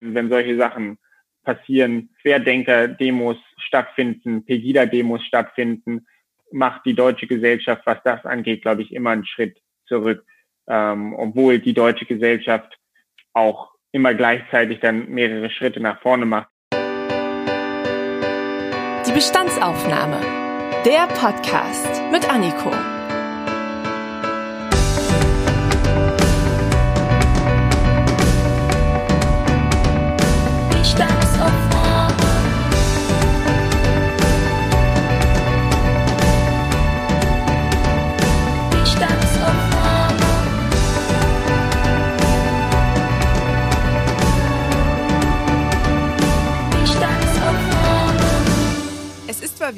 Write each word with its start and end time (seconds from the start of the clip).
Wenn 0.00 0.28
solche 0.28 0.56
Sachen 0.56 0.98
passieren, 1.42 2.10
Querdenker-Demos 2.22 3.36
stattfinden, 3.58 4.44
Pegida-Demos 4.44 5.24
stattfinden, 5.24 6.06
macht 6.52 6.84
die 6.84 6.94
deutsche 6.94 7.26
Gesellschaft, 7.26 7.82
was 7.86 7.98
das 8.04 8.24
angeht, 8.24 8.62
glaube 8.62 8.82
ich, 8.82 8.92
immer 8.92 9.10
einen 9.10 9.26
Schritt 9.26 9.58
zurück, 9.86 10.24
ähm, 10.68 11.14
obwohl 11.14 11.58
die 11.58 11.74
deutsche 11.74 12.04
Gesellschaft 12.04 12.76
auch 13.32 13.70
immer 13.92 14.14
gleichzeitig 14.14 14.80
dann 14.80 15.08
mehrere 15.08 15.50
Schritte 15.50 15.80
nach 15.80 16.00
vorne 16.02 16.26
macht. 16.26 16.48
Die 19.06 19.12
Bestandsaufnahme. 19.12 20.20
Der 20.84 21.06
Podcast 21.08 22.02
mit 22.12 22.28
Anniko. 22.30 22.95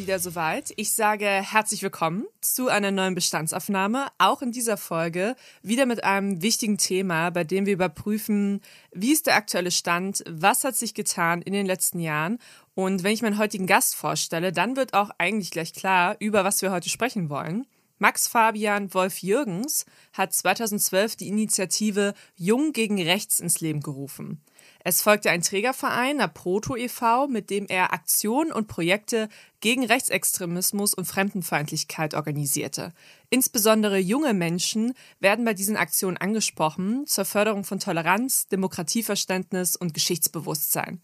Wieder 0.09 0.19
soweit. 0.19 0.73
Ich 0.77 0.95
sage 0.95 1.27
herzlich 1.27 1.83
willkommen 1.83 2.25
zu 2.41 2.69
einer 2.69 2.91
neuen 2.91 3.15
Bestandsaufnahme. 3.15 4.07
Auch 4.17 4.41
in 4.41 4.53
dieser 4.53 4.79
Folge 4.79 5.37
wieder 5.63 5.85
mit 5.85 6.03
einem 6.03 6.41
wichtigen 6.41 6.79
Thema, 6.79 7.29
bei 7.29 7.45
dem 7.45 7.67
wir 7.67 7.75
überprüfen, 7.75 8.63
wie 8.91 9.13
ist 9.13 9.27
der 9.27 9.37
aktuelle 9.37 9.71
Stand, 9.71 10.25
was 10.27 10.65
hat 10.65 10.77
sich 10.77 10.95
getan 10.95 11.43
in 11.43 11.53
den 11.53 11.67
letzten 11.67 12.01
Jahren. 12.01 12.39
Und 12.75 13.03
wenn 13.03 13.13
ich 13.13 13.21
meinen 13.21 13.37
heutigen 13.37 13.67
Gast 13.67 13.97
vorstelle, 13.97 14.51
dann 14.51 14.77
wird 14.77 14.95
auch 14.95 15.11
eigentlich 15.19 15.51
gleich 15.51 15.75
klar, 15.75 16.17
über 16.21 16.43
was 16.43 16.63
wir 16.63 16.71
heute 16.71 16.89
sprechen 16.89 17.29
wollen. 17.29 17.67
Max 17.99 18.29
Fabian 18.29 18.95
Wolf 18.95 19.19
Jürgens 19.19 19.85
hat 20.15 20.33
2012 20.33 21.17
die 21.17 21.29
Initiative 21.29 22.15
Jung 22.35 22.73
gegen 22.73 22.99
Rechts 22.99 23.41
ins 23.41 23.61
Leben 23.61 23.83
gerufen. 23.83 24.41
Es 24.89 25.03
folgte 25.03 25.31
ein 25.31 25.43
Trägerverein, 25.43 26.23
Aproto 26.23 26.75
e.V., 26.75 27.29
mit 27.29 27.51
dem 27.51 27.67
er 27.69 27.93
Aktionen 27.93 28.51
und 28.51 28.69
Projekte 28.69 29.29
gegen 29.61 29.85
Rechtsextremismus 29.85 30.95
und 30.95 31.05
Fremdenfeindlichkeit 31.05 32.15
organisierte. 32.15 32.95
Insbesondere 33.29 33.99
junge 33.99 34.33
Menschen 34.33 34.95
werden 35.21 35.45
bei 35.45 35.53
diesen 35.53 35.77
Aktionen 35.77 36.17
angesprochen 36.17 37.07
zur 37.07 37.27
Förderung 37.27 37.65
von 37.65 37.81
Toleranz, 37.81 38.47
Demokratieverständnis 38.49 39.77
und 39.77 39.93
Geschichtsbewusstsein. 39.93 41.03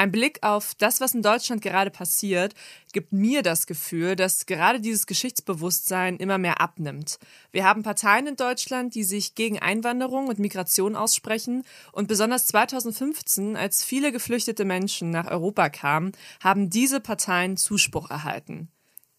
Ein 0.00 0.12
Blick 0.12 0.38
auf 0.40 0.74
das, 0.76 1.02
was 1.02 1.12
in 1.12 1.20
Deutschland 1.20 1.60
gerade 1.60 1.90
passiert, 1.90 2.54
gibt 2.94 3.12
mir 3.12 3.42
das 3.42 3.66
Gefühl, 3.66 4.16
dass 4.16 4.46
gerade 4.46 4.80
dieses 4.80 5.06
Geschichtsbewusstsein 5.06 6.16
immer 6.16 6.38
mehr 6.38 6.62
abnimmt. 6.62 7.18
Wir 7.52 7.66
haben 7.66 7.82
Parteien 7.82 8.26
in 8.26 8.36
Deutschland, 8.36 8.94
die 8.94 9.04
sich 9.04 9.34
gegen 9.34 9.58
Einwanderung 9.58 10.28
und 10.28 10.38
Migration 10.38 10.96
aussprechen 10.96 11.64
und 11.92 12.08
besonders 12.08 12.46
2015, 12.46 13.56
als 13.56 13.84
viele 13.84 14.10
geflüchtete 14.10 14.64
Menschen 14.64 15.10
nach 15.10 15.30
Europa 15.30 15.68
kamen, 15.68 16.12
haben 16.42 16.70
diese 16.70 17.00
Parteien 17.00 17.58
Zuspruch 17.58 18.08
erhalten. 18.08 18.70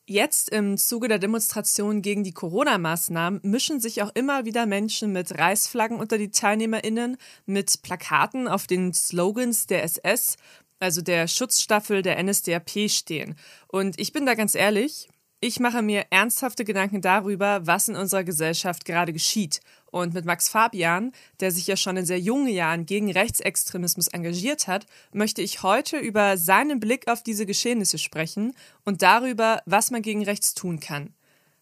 Jetzt 0.07 0.49
im 0.49 0.77
Zuge 0.77 1.07
der 1.07 1.19
Demonstration 1.19 2.01
gegen 2.01 2.25
die 2.25 2.33
Corona-Maßnahmen 2.33 3.39
mischen 3.43 3.79
sich 3.79 4.01
auch 4.01 4.11
immer 4.13 4.43
wieder 4.43 4.65
Menschen 4.65 5.13
mit 5.13 5.37
Reißflaggen 5.37 5.97
unter 5.97 6.17
die 6.17 6.31
TeilnehmerInnen, 6.31 7.15
mit 7.45 7.81
Plakaten, 7.81 8.49
auf 8.49 8.67
den 8.67 8.93
Slogans 8.93 9.67
der 9.67 9.83
SS 9.83 10.35
also 10.81 11.01
der 11.01 11.27
Schutzstaffel 11.27 12.01
der 12.01 12.21
NSDAP, 12.21 12.89
stehen. 12.89 13.35
Und 13.67 13.99
ich 13.99 14.11
bin 14.11 14.25
da 14.25 14.33
ganz 14.33 14.55
ehrlich, 14.55 15.07
ich 15.39 15.59
mache 15.59 15.81
mir 15.81 16.05
ernsthafte 16.09 16.65
Gedanken 16.65 17.01
darüber, 17.01 17.65
was 17.65 17.87
in 17.87 17.95
unserer 17.95 18.23
Gesellschaft 18.23 18.85
gerade 18.85 19.13
geschieht. 19.13 19.59
Und 19.89 20.13
mit 20.13 20.25
Max 20.25 20.49
Fabian, 20.49 21.11
der 21.39 21.51
sich 21.51 21.67
ja 21.67 21.75
schon 21.75 21.97
in 21.97 22.05
sehr 22.05 22.19
jungen 22.19 22.47
Jahren 22.47 22.85
gegen 22.85 23.11
Rechtsextremismus 23.11 24.07
engagiert 24.07 24.67
hat, 24.67 24.85
möchte 25.13 25.41
ich 25.41 25.63
heute 25.63 25.97
über 25.97 26.37
seinen 26.37 26.79
Blick 26.79 27.07
auf 27.07 27.23
diese 27.23 27.45
Geschehnisse 27.45 27.97
sprechen 27.97 28.53
und 28.85 29.01
darüber, 29.01 29.61
was 29.65 29.91
man 29.91 30.01
gegen 30.01 30.23
rechts 30.23 30.53
tun 30.53 30.79
kann. 30.79 31.13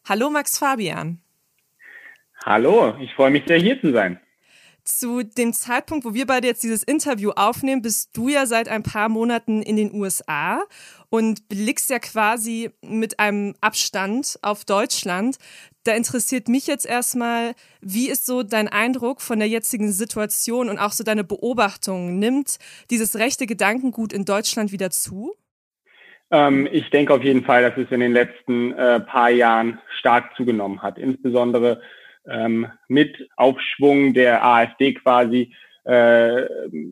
Hallo 0.07 0.29
Max 0.29 0.57
Fabian. 0.57 1.21
Hallo, 2.45 2.95
ich 3.01 3.13
freue 3.13 3.31
mich 3.31 3.43
sehr 3.47 3.59
hier 3.59 3.79
zu 3.81 3.91
sein 3.91 4.19
zu 4.97 5.23
dem 5.23 5.53
Zeitpunkt, 5.53 6.05
wo 6.05 6.13
wir 6.13 6.25
beide 6.25 6.47
jetzt 6.47 6.63
dieses 6.63 6.83
Interview 6.83 7.31
aufnehmen, 7.31 7.81
bist 7.81 8.09
du 8.13 8.29
ja 8.29 8.45
seit 8.45 8.67
ein 8.69 8.83
paar 8.83 9.09
Monaten 9.09 9.61
in 9.61 9.75
den 9.75 9.93
USA 9.93 10.63
und 11.09 11.47
blickst 11.47 11.89
ja 11.89 11.99
quasi 11.99 12.71
mit 12.83 13.19
einem 13.19 13.55
Abstand 13.61 14.39
auf 14.41 14.65
Deutschland. 14.65 15.37
Da 15.83 15.93
interessiert 15.93 16.47
mich 16.49 16.67
jetzt 16.67 16.85
erstmal, 16.85 17.53
wie 17.81 18.09
ist 18.09 18.25
so 18.25 18.43
dein 18.43 18.67
Eindruck 18.67 19.21
von 19.21 19.39
der 19.39 19.47
jetzigen 19.47 19.91
Situation 19.91 20.69
und 20.69 20.77
auch 20.77 20.91
so 20.91 21.03
deine 21.03 21.23
Beobachtung? 21.23 22.19
Nimmt 22.19 22.57
dieses 22.89 23.15
rechte 23.17 23.45
Gedankengut 23.45 24.13
in 24.13 24.25
Deutschland 24.25 24.71
wieder 24.71 24.91
zu? 24.91 25.35
Ähm, 26.31 26.67
ich 26.71 26.89
denke 26.89 27.13
auf 27.13 27.23
jeden 27.23 27.43
Fall, 27.43 27.63
dass 27.63 27.77
es 27.77 27.91
in 27.91 28.01
den 28.01 28.13
letzten 28.13 28.73
äh, 28.73 28.99
paar 28.99 29.29
Jahren 29.29 29.79
stark 29.99 30.35
zugenommen 30.35 30.81
hat. 30.81 30.97
Insbesondere 30.97 31.81
ähm, 32.29 32.67
mit 32.87 33.27
Aufschwung 33.35 34.13
der 34.13 34.45
AfD 34.45 34.93
quasi, 34.93 35.53
äh, 35.83 36.45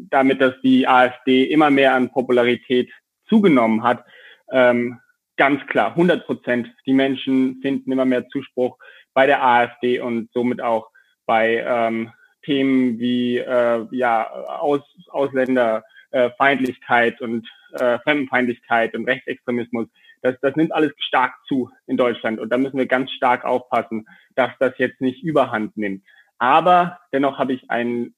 damit, 0.10 0.42
dass 0.42 0.56
die 0.64 0.88
AfD 0.88 1.44
immer 1.44 1.70
mehr 1.70 1.94
an 1.94 2.10
Popularität 2.10 2.90
zugenommen 3.28 3.84
hat. 3.84 4.04
Ähm, 4.52 5.00
ganz 5.36 5.66
klar, 5.68 5.92
100 5.92 6.26
Prozent. 6.26 6.74
Die 6.86 6.94
Menschen 6.94 7.60
finden 7.62 7.92
immer 7.92 8.06
mehr 8.06 8.28
Zuspruch 8.30 8.78
bei 9.14 9.26
der 9.26 9.44
AfD 9.44 10.00
und 10.00 10.30
somit 10.34 10.62
auch 10.62 10.90
bei 11.26 11.64
ähm, 11.66 12.12
Themen 12.44 13.00
wie 13.00 13.38
äh, 13.38 13.86
ja, 13.92 14.30
Aus, 14.30 14.82
Ausländerfeindlichkeit 15.10 17.22
und 17.22 17.48
äh, 17.74 18.00
Fremdenfeindlichkeit 18.00 18.96
und 18.96 19.06
Rechtsextremismus 19.06 19.88
das, 20.22 20.36
das 20.42 20.56
nimmt 20.56 20.74
alles 20.74 20.92
stark 20.98 21.34
zu 21.48 21.70
in 21.86 21.98
Deutschland. 21.98 22.40
Und 22.40 22.50
da 22.50 22.58
müssen 22.58 22.78
wir 22.78 22.86
ganz 22.86 23.12
stark 23.12 23.46
aufpassen, 23.46 24.08
dass 24.36 24.52
das 24.60 24.74
jetzt 24.78 25.02
nicht 25.02 25.24
überhand 25.24 25.78
nimmt. 25.78 26.04
Aber 26.38 27.00
dennoch 27.12 27.38
habe 27.38 27.54
ich 27.54 27.70
ein 27.70 28.14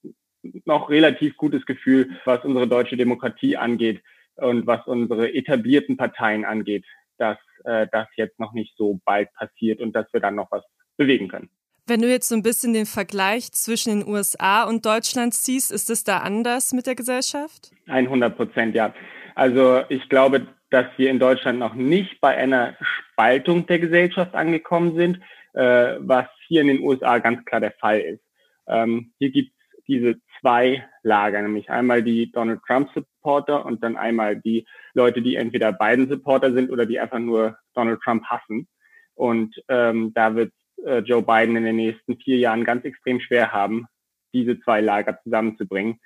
noch 0.64 0.88
relativ 0.88 1.36
gutes 1.36 1.66
Gefühl, 1.66 2.10
was 2.24 2.44
unsere 2.44 2.66
deutsche 2.66 2.96
Demokratie 2.96 3.56
angeht 3.56 4.02
und 4.36 4.66
was 4.66 4.86
unsere 4.86 5.34
etablierten 5.34 5.96
Parteien 5.96 6.44
angeht, 6.44 6.84
dass 7.18 7.38
äh, 7.64 7.86
das 7.92 8.08
jetzt 8.16 8.38
noch 8.40 8.52
nicht 8.52 8.74
so 8.76 9.00
bald 9.04 9.32
passiert 9.34 9.80
und 9.80 9.92
dass 9.92 10.10
wir 10.12 10.20
dann 10.20 10.34
noch 10.34 10.50
was 10.50 10.64
bewegen 10.96 11.28
können. 11.28 11.50
Wenn 11.86 12.02
du 12.02 12.08
jetzt 12.08 12.28
so 12.28 12.36
ein 12.36 12.42
bisschen 12.42 12.72
den 12.72 12.86
Vergleich 12.86 13.52
zwischen 13.52 14.00
den 14.00 14.08
USA 14.08 14.64
und 14.64 14.86
Deutschland 14.86 15.34
ziehst, 15.34 15.72
ist 15.72 15.90
es 15.90 16.04
da 16.04 16.18
anders 16.18 16.72
mit 16.72 16.86
der 16.86 16.94
Gesellschaft? 16.94 17.72
100 17.86 18.36
Prozent, 18.36 18.74
ja. 18.74 18.94
Also 19.34 19.82
ich 19.88 20.08
glaube, 20.08 20.46
dass 20.70 20.86
wir 20.96 21.10
in 21.10 21.18
Deutschland 21.18 21.58
noch 21.58 21.74
nicht 21.74 22.20
bei 22.20 22.36
einer 22.36 22.76
Spaltung 22.80 23.66
der 23.66 23.78
Gesellschaft 23.78 24.34
angekommen 24.34 24.96
sind, 24.96 25.20
äh, 25.54 25.96
was 25.98 26.26
hier 26.46 26.60
in 26.62 26.68
den 26.68 26.80
USA 26.80 27.18
ganz 27.18 27.44
klar 27.44 27.60
der 27.60 27.72
Fall 27.72 28.00
ist. 28.00 28.24
Ähm, 28.68 29.12
hier 29.18 29.30
gibt 29.30 29.52
es 29.52 29.84
diese 29.86 30.14
zwei 30.40 30.86
Lager, 31.02 31.42
nämlich 31.42 31.70
einmal 31.70 32.02
die 32.02 32.30
Donald 32.30 32.60
Trump 32.66 32.88
Supporter 32.94 33.66
und 33.66 33.82
dann 33.82 33.96
einmal 33.96 34.36
die 34.36 34.66
Leute, 34.94 35.22
die 35.22 35.36
entweder 35.36 35.72
Biden 35.72 36.08
Supporter 36.08 36.52
sind 36.52 36.70
oder 36.70 36.86
die 36.86 37.00
einfach 37.00 37.18
nur 37.18 37.58
Donald 37.74 38.00
Trump 38.02 38.24
hassen. 38.24 38.68
Und 39.14 39.60
ähm, 39.68 40.12
da 40.14 40.34
wird 40.34 40.52
äh, 40.84 40.98
Joe 40.98 41.22
Biden 41.22 41.56
in 41.56 41.64
den 41.64 41.76
nächsten 41.76 42.16
vier 42.18 42.38
Jahren 42.38 42.64
ganz 42.64 42.84
extrem 42.84 43.20
schwer 43.20 43.52
haben, 43.52 43.86
diese 44.32 44.60
zwei 44.60 44.80
Lager 44.80 45.20
zusammenzubringen. 45.22 45.98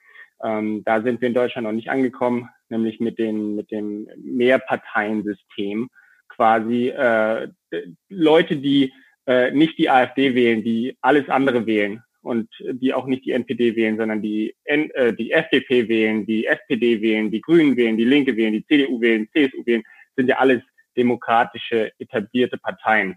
Ähm, 0.45 0.85
da 0.85 1.03
sind 1.03 1.21
wir 1.21 1.29
in 1.29 1.35
Deutschland 1.35 1.67
noch 1.67 1.73
nicht 1.73 1.91
angekommen 1.91 2.49
nämlich 2.75 3.01
mit, 3.01 3.19
den, 3.19 3.55
mit 3.55 3.71
dem 3.71 4.09
Mehrparteiensystem 4.17 5.89
quasi 6.29 6.89
äh, 6.89 7.49
Leute, 8.09 8.57
die 8.57 8.93
äh, 9.27 9.51
nicht 9.53 9.79
die 9.79 9.89
AfD 9.89 10.35
wählen, 10.35 10.63
die 10.63 10.97
alles 11.01 11.29
andere 11.29 11.67
wählen 11.67 12.03
und 12.23 12.49
die 12.73 12.93
auch 12.93 13.07
nicht 13.07 13.25
die 13.25 13.33
NPD 13.33 13.77
wählen, 13.77 13.97
sondern 13.97 14.23
die, 14.23 14.55
N, 14.65 14.91
äh, 14.91 15.15
die 15.15 15.33
FDP 15.33 15.89
wählen, 15.89 16.27
die 16.27 16.47
SPD 16.47 17.01
wählen, 17.01 17.31
die 17.31 17.41
Grünen 17.41 17.77
wählen, 17.77 17.97
die 17.97 18.05
Linke 18.05 18.37
wählen, 18.37 18.53
die 18.53 18.67
CDU 18.67 19.01
wählen, 19.01 19.29
CSU 19.33 19.65
wählen, 19.65 19.83
sind 20.17 20.29
ja 20.29 20.39
alles 20.39 20.63
demokratische, 20.97 21.93
etablierte 21.99 22.59
Parteien. 22.59 23.17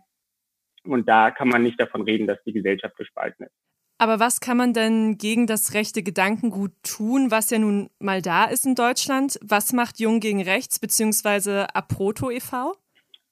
Und 0.84 1.08
da 1.08 1.32
kann 1.32 1.50
man 1.50 1.64
nicht 1.64 1.80
davon 1.80 2.04
reden, 2.04 2.28
dass 2.28 2.44
die 2.44 2.54
Gesellschaft 2.54 2.96
gespalten 2.98 3.46
ist. 3.46 3.56
Aber 4.00 4.20
was 4.20 4.40
kann 4.40 4.58
man 4.58 4.74
denn 4.74 5.18
gegen 5.18 5.48
das 5.48 5.74
rechte 5.74 6.04
Gedankengut 6.04 6.72
tun, 6.84 7.32
was 7.32 7.50
ja 7.50 7.58
nun 7.58 7.90
mal 8.00 8.22
da 8.22 8.46
ist 8.46 8.66
in 8.66 8.76
Deutschland? 8.76 9.40
Was 9.42 9.74
macht 9.74 10.00
Jung 10.00 10.20
gegen 10.20 10.42
Rechts 10.42 10.78
beziehungsweise 10.78 11.74
Aproto 11.74 12.30
e.V.? 12.30 12.76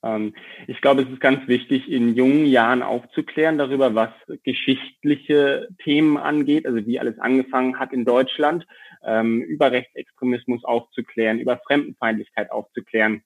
Ähm, 0.02 0.34
ich 0.66 0.80
glaube, 0.80 1.02
es 1.02 1.08
ist 1.08 1.20
ganz 1.20 1.46
wichtig, 1.46 1.88
in 1.88 2.16
jungen 2.16 2.46
Jahren 2.46 2.82
aufzuklären 2.82 3.58
darüber, 3.58 3.94
was 3.94 4.10
geschichtliche 4.42 5.68
Themen 5.84 6.16
angeht, 6.16 6.66
also 6.66 6.84
wie 6.84 6.98
alles 6.98 7.18
angefangen 7.20 7.78
hat 7.78 7.92
in 7.92 8.04
Deutschland, 8.04 8.66
ähm, 9.04 9.42
über 9.42 9.70
Rechtsextremismus 9.70 10.64
aufzuklären, 10.64 11.38
über 11.38 11.58
Fremdenfeindlichkeit 11.66 12.50
aufzuklären, 12.50 13.22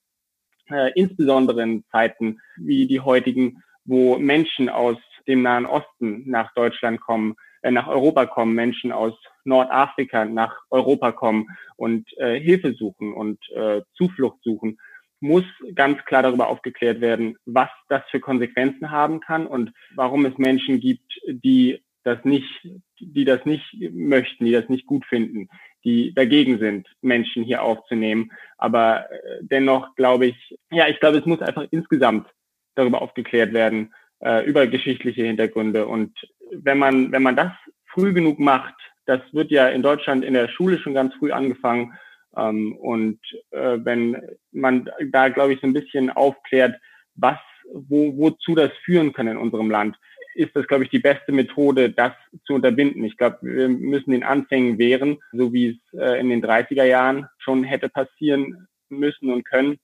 äh, 0.71 0.93
insbesondere 0.95 1.63
in 1.63 1.85
Zeiten 1.91 2.41
wie 2.57 2.87
die 2.87 3.01
heutigen, 3.01 3.63
wo 3.85 4.19
Menschen 4.19 4.69
aus 4.69 4.99
dem 5.27 5.43
Nahen 5.43 5.67
Osten 5.67 6.29
nach 6.29 6.53
Deutschland 6.55 7.01
kommen, 7.01 7.37
äh, 7.63 7.71
nach 7.71 7.89
Europa 7.89 8.27
kommen, 8.27 8.55
Menschen 8.55 8.93
aus 8.93 9.15
Nordafrika 9.45 10.25
nach 10.25 10.57
Europa 10.71 11.13
kommen 11.13 11.49
und 11.77 12.07
äh, 12.19 12.39
Hilfe 12.41 12.75
suchen 12.75 13.13
und 13.13 13.39
äh, 13.51 13.83
Zuflucht 13.95 14.43
suchen, 14.43 14.79
muss 15.21 15.45
ganz 15.75 16.03
klar 16.07 16.23
darüber 16.23 16.49
aufgeklärt 16.49 17.01
werden, 17.01 17.37
was 17.45 17.69
das 17.89 18.03
für 18.11 18.21
Konsequenzen 18.21 18.91
haben 18.91 19.21
kann 19.21 19.47
und 19.47 19.73
warum 19.95 20.25
es 20.25 20.37
Menschen 20.39 20.81
gibt, 20.81 21.21
die 21.27 21.83
das 22.03 22.25
nicht, 22.25 22.67
die 22.99 23.25
das 23.27 23.45
nicht 23.45 23.77
möchten, 23.93 24.47
die 24.47 24.53
das 24.53 24.69
nicht 24.71 24.87
gut 24.87 25.05
finden, 25.05 25.49
die 25.85 26.15
dagegen 26.15 26.59
sind, 26.59 26.89
Menschen 27.03 27.45
hier 27.45 27.63
aufzunehmen. 27.63 28.33
Aber 28.57 29.11
äh, 29.11 29.39
dennoch 29.43 29.95
glaube 29.97 30.27
ich, 30.27 30.59
ja, 30.71 30.89
ich 30.89 30.99
glaube, 31.01 31.19
es 31.19 31.27
muss 31.27 31.43
einfach 31.43 31.67
insgesamt 31.71 32.27
darüber 32.75 33.03
aufgeklärt 33.03 33.53
werden, 33.53 33.93
äh, 34.21 34.45
über 34.45 34.67
geschichtliche 34.67 35.25
Hintergründe. 35.25 35.87
Und 35.87 36.13
wenn 36.53 36.79
man, 36.79 37.13
wenn 37.13 37.23
man 37.23 37.37
das 37.37 37.53
früh 37.87 38.13
genug 38.13 38.39
macht, 38.39 38.75
das 39.07 39.21
wird 39.33 39.51
ja 39.51 39.69
in 39.69 39.83
Deutschland 39.83 40.25
in 40.25 40.35
der 40.35 40.49
Schule 40.49 40.79
schon 40.79 40.95
ganz 40.95 41.15
früh 41.15 41.33
angefangen. 41.33 41.93
Ähm, 42.37 42.77
und 42.77 43.19
äh, 43.51 43.79
wenn 43.83 44.21
man 44.53 44.89
da, 45.11 45.29
glaube 45.29 45.55
ich, 45.55 45.61
so 45.61 45.67
ein 45.67 45.73
bisschen 45.73 46.11
aufklärt, 46.11 46.77
was, 47.15 47.39
wo, 47.73 48.17
wozu 48.17 48.55
das 48.55 48.71
führen 48.85 49.13
kann 49.13 49.27
in 49.27 49.37
unserem 49.37 49.71
Land, 49.71 49.97
ist 50.35 50.55
das, 50.55 50.67
glaube 50.67 50.85
ich, 50.85 50.91
die 50.91 51.01
beste 51.01 51.33
Methode, 51.33 51.91
das 51.91 52.13
zu 52.45 52.55
unterbinden. 52.55 53.05
Ich 53.05 53.17
glaube, 53.17 53.39
wir 53.43 53.69
müssen 53.69 54.13
den 54.13 54.23
Anfängen 54.23 54.79
wehren, 54.79 55.19
so 55.33 55.53
wie 55.53 55.71
es 55.71 55.99
äh, 55.99 56.21
in 56.21 56.31
den 56.31 56.43
30er 56.43 56.85
Jahren 56.85 57.27
schon 57.39 57.65
hätte 57.65 57.89
passieren 57.89 58.69
müssen 58.89 59.31
und 59.31 59.45
können, 59.45 59.79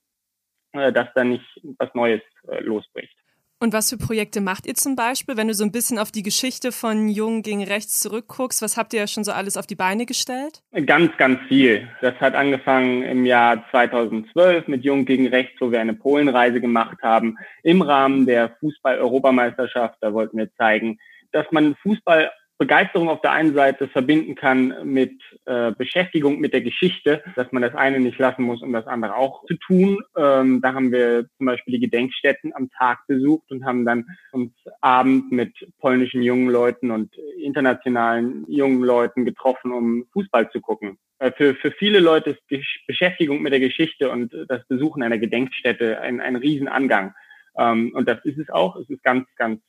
äh, 0.71 0.91
dass 0.91 1.09
da 1.15 1.23
nicht 1.23 1.45
was 1.77 1.93
Neues 1.93 2.21
äh, 2.47 2.61
losbricht. 2.61 3.15
Und 3.59 3.73
was 3.73 3.89
für 3.89 3.97
Projekte 3.97 4.39
macht 4.39 4.67
ihr 4.67 4.75
zum 4.75 4.95
Beispiel, 4.95 5.35
wenn 5.35 5.47
du 5.47 5.55
so 5.55 5.63
ein 5.63 5.71
bisschen 5.71 5.97
auf 5.97 6.11
die 6.11 6.21
Geschichte 6.21 6.71
von 6.71 7.09
Jung 7.09 7.41
gegen 7.41 7.63
Rechts 7.63 7.99
zurückguckst? 8.01 8.61
Was 8.61 8.77
habt 8.77 8.93
ihr 8.93 8.99
ja 8.99 9.07
schon 9.07 9.23
so 9.23 9.31
alles 9.31 9.57
auf 9.57 9.65
die 9.65 9.75
Beine 9.75 10.05
gestellt? 10.05 10.61
Ganz, 10.85 11.17
ganz 11.17 11.39
viel. 11.47 11.89
Das 12.01 12.13
hat 12.21 12.35
angefangen 12.35 13.01
im 13.01 13.25
Jahr 13.25 13.67
2012 13.71 14.67
mit 14.67 14.83
Jung 14.83 15.05
gegen 15.05 15.25
Rechts, 15.27 15.59
wo 15.59 15.71
wir 15.71 15.81
eine 15.81 15.95
Polenreise 15.95 16.61
gemacht 16.61 16.97
haben 17.01 17.35
im 17.63 17.81
Rahmen 17.81 18.27
der 18.27 18.55
Fußball-Europameisterschaft. 18.59 19.97
Da 20.01 20.13
wollten 20.13 20.37
wir 20.37 20.53
zeigen, 20.53 20.99
dass 21.31 21.47
man 21.49 21.75
Fußball 21.81 22.29
Begeisterung 22.57 23.07
auf 23.09 23.21
der 23.21 23.31
einen 23.31 23.53
Seite 23.53 23.87
verbinden 23.87 24.33
kann 24.35 24.73
mit 24.83 25.13
äh, 25.45 25.71
Beschäftigung 25.71 26.39
mit 26.39 26.53
der 26.53 26.61
Geschichte, 26.61 27.23
dass 27.35 27.51
man 27.51 27.61
das 27.61 27.75
eine 27.75 27.99
nicht 27.99 28.17
lassen 28.17 28.43
muss, 28.43 28.63
um 28.63 28.73
das 28.73 28.87
andere 28.87 29.15
auch 29.15 29.45
zu 29.45 29.55
tun. 29.55 29.99
Ähm, 30.17 30.61
da 30.61 30.73
haben 30.73 30.91
wir 30.91 31.27
zum 31.37 31.45
Beispiel 31.45 31.73
die 31.73 31.81
Gedenkstätten 31.81 32.55
am 32.55 32.71
Tag 32.71 33.05
besucht 33.07 33.51
und 33.51 33.63
haben 33.63 33.85
dann 33.85 34.05
uns 34.31 34.51
abend 34.81 35.31
mit 35.31 35.53
polnischen 35.79 36.23
jungen 36.23 36.49
Leuten 36.49 36.89
und 36.89 37.15
internationalen 37.39 38.45
jungen 38.47 38.83
Leuten 38.83 39.23
getroffen, 39.23 39.71
um 39.71 40.05
Fußball 40.13 40.49
zu 40.49 40.59
gucken. 40.59 40.97
Äh, 41.19 41.31
für, 41.33 41.53
für 41.53 41.71
viele 41.71 41.99
Leute 41.99 42.31
ist 42.31 42.65
Beschäftigung 42.87 43.41
mit 43.41 43.53
der 43.53 43.59
Geschichte 43.59 44.09
und 44.09 44.35
das 44.47 44.65
Besuchen 44.67 45.03
einer 45.03 45.19
Gedenkstätte 45.19 46.01
ein, 46.01 46.19
ein 46.19 46.35
Riesenangang. 46.35 47.13
Ähm, 47.57 47.91
und 47.93 48.07
das 48.07 48.23
ist 48.23 48.37
es 48.37 48.49
auch. 48.49 48.75
Es 48.77 48.89
ist 48.89 49.03
ganz, 49.03 49.27
ganz 49.35 49.61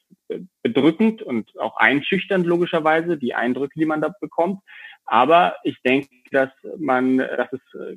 bedrückend 0.63 1.23
und 1.23 1.59
auch 1.59 1.77
einschüchternd 1.77 2.47
logischerweise, 2.47 3.17
die 3.17 3.35
Eindrücke, 3.35 3.79
die 3.79 3.87
man 3.87 4.01
da 4.01 4.13
bekommt. 4.21 4.61
Aber 5.05 5.57
ich 5.65 5.81
denke, 5.83 6.09
dass 6.31 6.51
man, 6.77 7.19
dass 7.19 7.53
es 7.53 7.81
äh, 7.81 7.97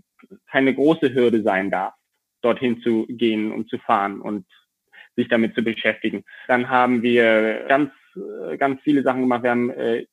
keine 0.49 0.73
große 0.73 1.13
Hürde 1.13 1.43
sein 1.43 1.69
darf, 1.69 1.93
dorthin 2.41 2.81
zu 2.81 3.05
gehen 3.07 3.51
und 3.51 3.69
zu 3.69 3.77
fahren 3.79 4.21
und 4.21 4.45
sich 5.15 5.27
damit 5.27 5.55
zu 5.55 5.61
beschäftigen. 5.61 6.23
Dann 6.47 6.69
haben 6.69 7.01
wir 7.01 7.65
ganz, 7.67 7.91
äh, 8.15 8.57
ganz 8.57 8.81
viele 8.81 9.03
Sachen 9.03 9.21
gemacht. 9.21 9.43
Wir 9.43 9.51
haben 9.51 9.69
äh, 9.71 10.05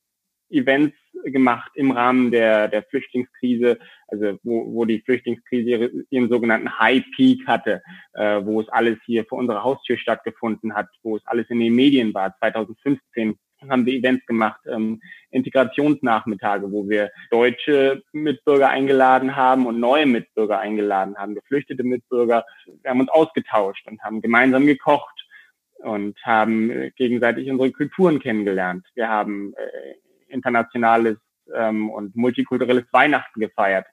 Events 0.51 0.97
gemacht 1.25 1.71
im 1.75 1.91
Rahmen 1.91 2.31
der, 2.31 2.69
der 2.69 2.83
Flüchtlingskrise, 2.85 3.79
also 4.07 4.39
wo, 4.43 4.73
wo 4.73 4.85
die 4.85 5.01
Flüchtlingskrise 5.01 5.91
ihren 6.11 6.29
sogenannten 6.29 6.79
High 6.79 7.05
Peak 7.15 7.47
hatte, 7.47 7.83
äh, 8.15 8.41
wo 8.45 8.61
es 8.61 8.69
alles 8.69 8.99
hier 9.05 9.25
vor 9.25 9.39
unserer 9.39 9.63
Haustür 9.63 9.97
stattgefunden 9.97 10.75
hat, 10.75 10.89
wo 11.03 11.17
es 11.17 11.27
alles 11.27 11.49
in 11.51 11.61
den 11.61 11.75
Medien 11.75 12.15
war. 12.15 12.37
2015 12.39 13.39
haben 13.69 13.87
wir 13.87 13.95
Events 13.95 14.25
gemacht, 14.27 14.61
ähm, 14.67 15.01
Integrationsnachmittage, 15.31 16.71
wo 16.71 16.89
wir 16.89 17.11
deutsche 17.31 18.03
Mitbürger 18.13 18.69
eingeladen 18.69 19.35
haben 19.35 19.67
und 19.67 19.81
neue 19.81 20.07
Mitbürger 20.07 20.61
eingeladen 20.61 21.17
haben, 21.17 21.35
geflüchtete 21.35 21.83
Mitbürger. 21.83 22.45
Wir 22.83 22.91
haben 22.91 23.01
uns 23.01 23.11
ausgetauscht 23.11 23.87
und 23.89 24.01
haben 24.03 24.23
gemeinsam 24.23 24.67
gekocht 24.67 25.27
und 25.79 26.17
haben 26.23 26.93
gegenseitig 26.97 27.51
unsere 27.51 27.73
Kulturen 27.73 28.21
kennengelernt. 28.21 28.87
Wir 28.95 29.09
haben 29.09 29.55
äh, 29.55 29.95
internationales 30.29 31.19
ähm, 31.55 31.91
und 31.91 32.17
multikulturelles 32.17 32.85
Weihnachten 32.93 33.41
gefeiert. 33.41 33.87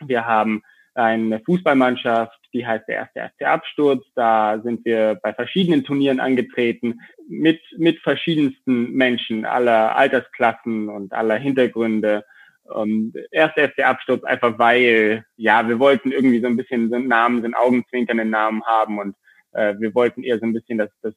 Wir 0.00 0.26
haben 0.26 0.62
eine 0.94 1.40
Fußballmannschaft, 1.40 2.38
die 2.52 2.66
heißt 2.66 2.86
der 2.86 2.96
erste 2.96 3.18
erste 3.20 3.48
Absturz. 3.48 4.04
Da 4.14 4.60
sind 4.62 4.84
wir 4.84 5.18
bei 5.22 5.32
verschiedenen 5.32 5.84
Turnieren 5.84 6.20
angetreten 6.20 7.00
mit 7.28 7.60
mit 7.78 7.98
verschiedensten 8.00 8.92
Menschen 8.92 9.44
aller 9.44 9.96
Altersklassen 9.96 10.88
und 10.88 11.12
aller 11.12 11.36
Hintergründe. 11.36 12.24
Und 12.64 13.14
erst 13.30 13.56
erste 13.56 13.86
Absturz 13.86 14.22
einfach 14.24 14.58
weil 14.58 15.24
ja 15.36 15.66
wir 15.66 15.78
wollten 15.78 16.12
irgendwie 16.12 16.40
so 16.40 16.46
ein 16.46 16.56
bisschen 16.56 16.90
so 16.90 16.96
einen 16.96 17.08
Namen, 17.08 17.40
so 17.40 17.46
einen 17.46 17.54
augenzwinkernden 17.54 18.30
Namen 18.30 18.62
haben 18.64 18.98
und 18.98 19.16
äh, 19.52 19.74
wir 19.78 19.94
wollten 19.94 20.22
eher 20.22 20.38
so 20.38 20.46
ein 20.46 20.52
bisschen 20.52 20.78
das, 20.78 20.90
das, 21.02 21.14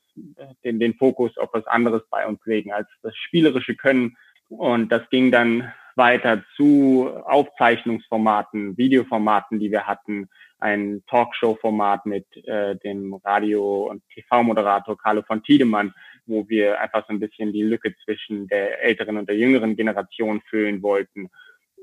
den, 0.63 0.79
den 0.79 0.95
Fokus 0.95 1.37
auf 1.37 1.49
was 1.53 1.67
anderes 1.67 2.03
bei 2.09 2.25
uns 2.25 2.39
legen 2.45 2.71
als 2.71 2.87
das 3.01 3.15
spielerische 3.15 3.75
Können 3.75 4.17
und 4.49 4.91
das 4.91 5.09
ging 5.09 5.31
dann 5.31 5.71
weiter 5.95 6.43
zu 6.55 7.09
Aufzeichnungsformaten, 7.25 8.77
Videoformaten, 8.77 9.59
die 9.59 9.71
wir 9.71 9.87
hatten, 9.87 10.29
ein 10.59 11.03
Talkshow-Format 11.07 12.05
mit 12.05 12.25
äh, 12.45 12.75
dem 12.77 13.13
Radio- 13.13 13.89
und 13.89 14.03
TV-Moderator 14.13 14.97
Carlo 14.97 15.21
von 15.23 15.43
Tiedemann, 15.43 15.93
wo 16.25 16.47
wir 16.49 16.79
einfach 16.79 17.05
so 17.07 17.13
ein 17.13 17.19
bisschen 17.19 17.53
die 17.53 17.63
Lücke 17.63 17.95
zwischen 18.03 18.47
der 18.47 18.81
älteren 18.83 19.17
und 19.17 19.29
der 19.29 19.37
jüngeren 19.37 19.75
Generation 19.75 20.41
füllen 20.49 20.81
wollten. 20.81 21.29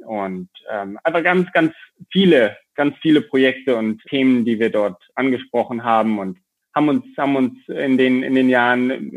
Und 0.04 0.48
ähm, 0.68 0.98
einfach 1.04 1.22
ganz, 1.22 1.50
ganz 1.52 1.72
viele, 2.10 2.56
ganz 2.74 2.96
viele 3.00 3.20
Projekte 3.20 3.76
und 3.76 4.02
Themen, 4.04 4.44
die 4.44 4.58
wir 4.58 4.70
dort 4.70 5.00
angesprochen 5.14 5.84
haben 5.84 6.18
und 6.18 6.38
haben 6.74 6.88
uns, 6.88 7.04
haben 7.16 7.36
uns 7.36 7.68
in 7.68 7.98
den, 7.98 8.22
in 8.22 8.34
den 8.34 8.48
Jahren 8.48 9.16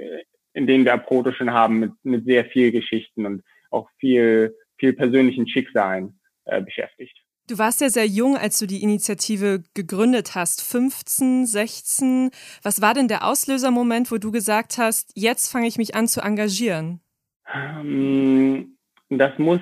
in 0.56 0.68
denen 0.68 0.86
wir 0.86 0.94
Aproto 0.94 1.32
schon 1.34 1.52
haben, 1.52 1.80
mit, 1.80 1.92
mit 2.04 2.26
sehr 2.26 2.46
viel 2.46 2.72
Geschichten 2.72 3.26
und 3.26 3.44
auch 3.72 3.90
viel, 4.00 4.56
viel 4.78 4.94
persönlichen 4.94 5.48
Schicksalen 5.48 6.18
äh, 6.46 6.62
beschäftigt. 6.62 7.18
Du 7.48 7.60
warst 7.60 7.82
ja 7.82 7.90
sehr 7.90 8.08
jung, 8.08 8.38
als 8.38 8.58
du 8.58 8.66
die 8.66 8.82
Initiative 8.82 9.62
gegründet 9.76 10.34
hast, 10.34 10.64
15, 10.64 11.46
16. 11.46 12.32
Was 12.64 12.82
war 12.82 12.96
denn 12.96 13.08
der 13.08 13.28
Auslösermoment, 13.28 14.12
wo 14.12 14.18
du 14.18 14.32
gesagt 14.32 14.78
hast, 14.80 15.12
jetzt 15.14 15.52
fange 15.52 15.68
ich 15.68 15.78
mich 15.78 15.94
an 15.94 16.08
zu 16.08 16.22
engagieren? 16.22 17.02
Ähm, 17.54 18.78
das 19.10 19.38
muss, 19.38 19.60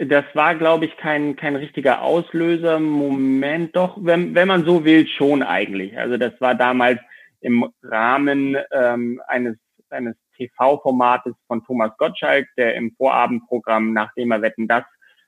das 0.00 0.24
war, 0.32 0.54
glaube 0.54 0.86
ich, 0.86 0.96
kein, 0.96 1.36
kein 1.36 1.56
richtiger 1.56 2.00
Auslösermoment. 2.00 3.76
Doch, 3.76 3.98
wenn, 4.00 4.34
wenn 4.34 4.48
man 4.48 4.64
so 4.64 4.84
will, 4.84 5.06
schon 5.06 5.42
eigentlich. 5.42 5.98
Also 5.98 6.16
das 6.16 6.40
war 6.40 6.54
damals 6.54 7.00
im 7.40 7.68
Rahmen 7.82 8.56
ähm, 8.72 9.20
eines 9.26 9.58
eines 9.94 10.16
TV-Formates 10.36 11.34
von 11.46 11.64
Thomas 11.64 11.96
Gottschalk, 11.96 12.48
der 12.56 12.74
im 12.74 12.92
Vorabendprogramm, 12.96 13.92
nachdem 13.92 14.32
er 14.32 14.42
Wetten 14.42 14.68
das 14.68 14.84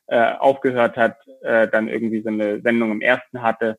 äh, 0.09 0.35
aufgehört 0.35 0.97
hat, 0.97 1.17
äh, 1.43 1.69
dann 1.69 1.89
irgendwie 1.89 2.23
so 2.23 2.29
eine 2.29 2.61
Sendung 2.61 2.93
im 2.93 3.01
ersten 3.01 3.43
hatte. 3.43 3.79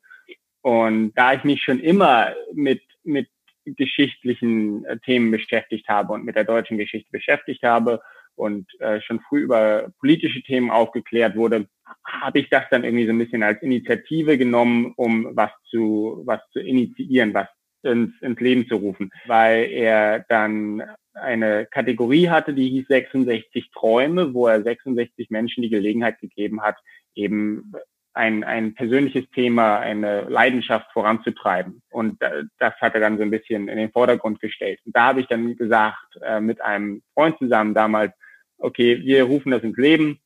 Und 0.62 1.12
da 1.14 1.34
ich 1.34 1.44
mich 1.44 1.62
schon 1.62 1.80
immer 1.80 2.34
mit, 2.52 2.82
mit 3.04 3.28
geschichtlichen 3.64 4.84
äh, 4.84 4.98
Themen 4.98 5.30
beschäftigt 5.30 5.88
habe 5.88 6.12
und 6.12 6.24
mit 6.24 6.36
der 6.36 6.44
deutschen 6.44 6.78
Geschichte 6.78 7.10
beschäftigt 7.10 7.62
habe 7.62 8.02
und 8.34 8.68
äh, 8.80 9.00
schon 9.00 9.20
früh 9.20 9.40
über 9.40 9.90
politische 9.98 10.42
Themen 10.42 10.70
aufgeklärt 10.70 11.36
wurde, 11.36 11.68
habe 12.04 12.40
ich 12.40 12.48
das 12.50 12.64
dann 12.70 12.84
irgendwie 12.84 13.06
so 13.06 13.12
ein 13.12 13.18
bisschen 13.18 13.42
als 13.42 13.62
Initiative 13.62 14.38
genommen, 14.38 14.92
um 14.96 15.30
was 15.36 15.50
zu, 15.70 16.22
was 16.24 16.40
zu 16.52 16.60
initiieren, 16.60 17.34
was 17.34 17.48
ins, 17.82 18.10
ins 18.20 18.40
Leben 18.40 18.66
zu 18.68 18.76
rufen, 18.76 19.10
weil 19.26 19.70
er 19.70 20.24
dann 20.28 20.82
eine 21.14 21.66
Kategorie 21.66 22.28
hatte, 22.28 22.54
die 22.54 22.68
hieß 22.68 22.86
66 22.88 23.70
Träume, 23.72 24.34
wo 24.34 24.46
er 24.46 24.62
66 24.62 25.30
Menschen 25.30 25.62
die 25.62 25.70
Gelegenheit 25.70 26.20
gegeben 26.20 26.62
hat, 26.62 26.76
eben 27.14 27.72
ein, 28.14 28.42
ein 28.42 28.74
persönliches 28.74 29.28
Thema, 29.30 29.78
eine 29.78 30.22
Leidenschaft 30.22 30.90
voranzutreiben. 30.92 31.82
Und 31.90 32.20
das 32.58 32.74
hat 32.80 32.94
er 32.94 33.00
dann 33.00 33.16
so 33.16 33.22
ein 33.22 33.30
bisschen 33.30 33.68
in 33.68 33.76
den 33.76 33.92
Vordergrund 33.92 34.40
gestellt. 34.40 34.80
Und 34.84 34.96
da 34.96 35.06
habe 35.06 35.20
ich 35.20 35.28
dann 35.28 35.56
gesagt, 35.56 36.18
äh, 36.22 36.40
mit 36.40 36.60
einem 36.60 37.02
Freund 37.14 37.38
zusammen 37.38 37.74
damals, 37.74 38.12
okay, 38.58 39.00
wir 39.02 39.24
rufen 39.24 39.52
das 39.52 39.62
ins 39.62 39.76
Leben 39.76 40.18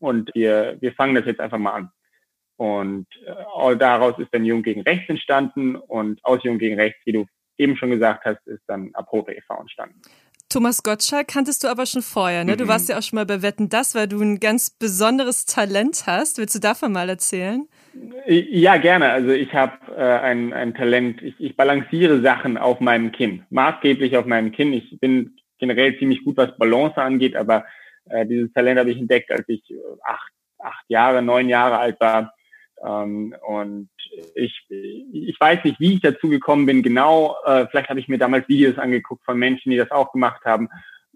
Und 0.00 0.30
wir, 0.34 0.76
wir 0.80 0.92
fangen 0.92 1.14
das 1.14 1.26
jetzt 1.26 1.40
einfach 1.40 1.58
mal 1.58 1.72
an. 1.72 1.90
Und 2.56 3.06
äh, 3.26 3.76
daraus 3.76 4.18
ist 4.18 4.28
dann 4.32 4.44
Jung 4.44 4.62
gegen 4.62 4.82
Rechts 4.82 5.08
entstanden 5.08 5.76
und 5.76 6.24
aus 6.24 6.42
Jung 6.44 6.58
gegen 6.58 6.78
Rechts, 6.78 7.00
wie 7.04 7.12
du 7.12 7.26
eben 7.58 7.76
schon 7.76 7.90
gesagt 7.90 8.24
hast, 8.24 8.46
ist 8.46 8.62
dann 8.66 8.90
Aprobe 8.94 9.34
e.V. 9.34 9.60
entstanden. 9.60 10.00
Thomas 10.48 10.82
Gottschalk 10.82 11.26
kanntest 11.28 11.64
du 11.64 11.68
aber 11.68 11.84
schon 11.86 12.02
vorher, 12.02 12.44
ne? 12.44 12.52
Mhm. 12.52 12.58
Du 12.58 12.68
warst 12.68 12.88
ja 12.88 12.98
auch 12.98 13.02
schon 13.02 13.16
mal 13.16 13.26
bei 13.26 13.42
Wetten 13.42 13.68
das, 13.68 13.94
weil 13.94 14.06
du 14.06 14.20
ein 14.20 14.38
ganz 14.38 14.70
besonderes 14.70 15.46
Talent 15.46 16.04
hast. 16.06 16.38
Willst 16.38 16.54
du 16.54 16.60
davon 16.60 16.92
mal 16.92 17.08
erzählen? 17.08 17.66
Ja, 18.26 18.76
gerne. 18.76 19.10
Also 19.10 19.30
ich 19.30 19.52
habe 19.52 19.72
äh, 19.96 20.00
ein, 20.00 20.52
ein 20.52 20.74
Talent, 20.74 21.22
ich, 21.22 21.34
ich 21.40 21.56
balanciere 21.56 22.20
Sachen 22.22 22.56
auf 22.56 22.80
meinem 22.80 23.10
Kinn, 23.10 23.44
maßgeblich 23.50 24.16
auf 24.16 24.26
meinem 24.26 24.52
Kinn. 24.52 24.72
Ich 24.72 24.98
bin 25.00 25.36
generell 25.58 25.98
ziemlich 25.98 26.22
gut, 26.24 26.36
was 26.36 26.56
Balance 26.56 26.98
angeht, 26.98 27.36
aber 27.36 27.64
äh, 28.08 28.26
dieses 28.26 28.52
Talent 28.52 28.78
habe 28.78 28.90
ich 28.90 28.98
entdeckt, 28.98 29.30
als 29.32 29.48
ich 29.48 29.68
äh, 29.70 29.76
acht, 30.04 30.32
acht 30.58 30.84
Jahre, 30.88 31.22
neun 31.22 31.48
Jahre 31.48 31.78
alt 31.78 31.98
war 32.00 32.32
ähm, 32.84 33.34
und 33.46 33.88
ich, 34.34 34.66
ich 34.68 35.40
weiß 35.40 35.64
nicht, 35.64 35.80
wie 35.80 35.94
ich 35.94 36.00
dazu 36.00 36.28
gekommen 36.28 36.66
bin, 36.66 36.82
genau. 36.82 37.36
Äh, 37.44 37.66
vielleicht 37.68 37.88
habe 37.88 38.00
ich 38.00 38.08
mir 38.08 38.18
damals 38.18 38.48
Videos 38.48 38.78
angeguckt 38.78 39.24
von 39.24 39.38
Menschen, 39.38 39.70
die 39.70 39.76
das 39.76 39.90
auch 39.90 40.12
gemacht 40.12 40.44
haben. 40.44 40.68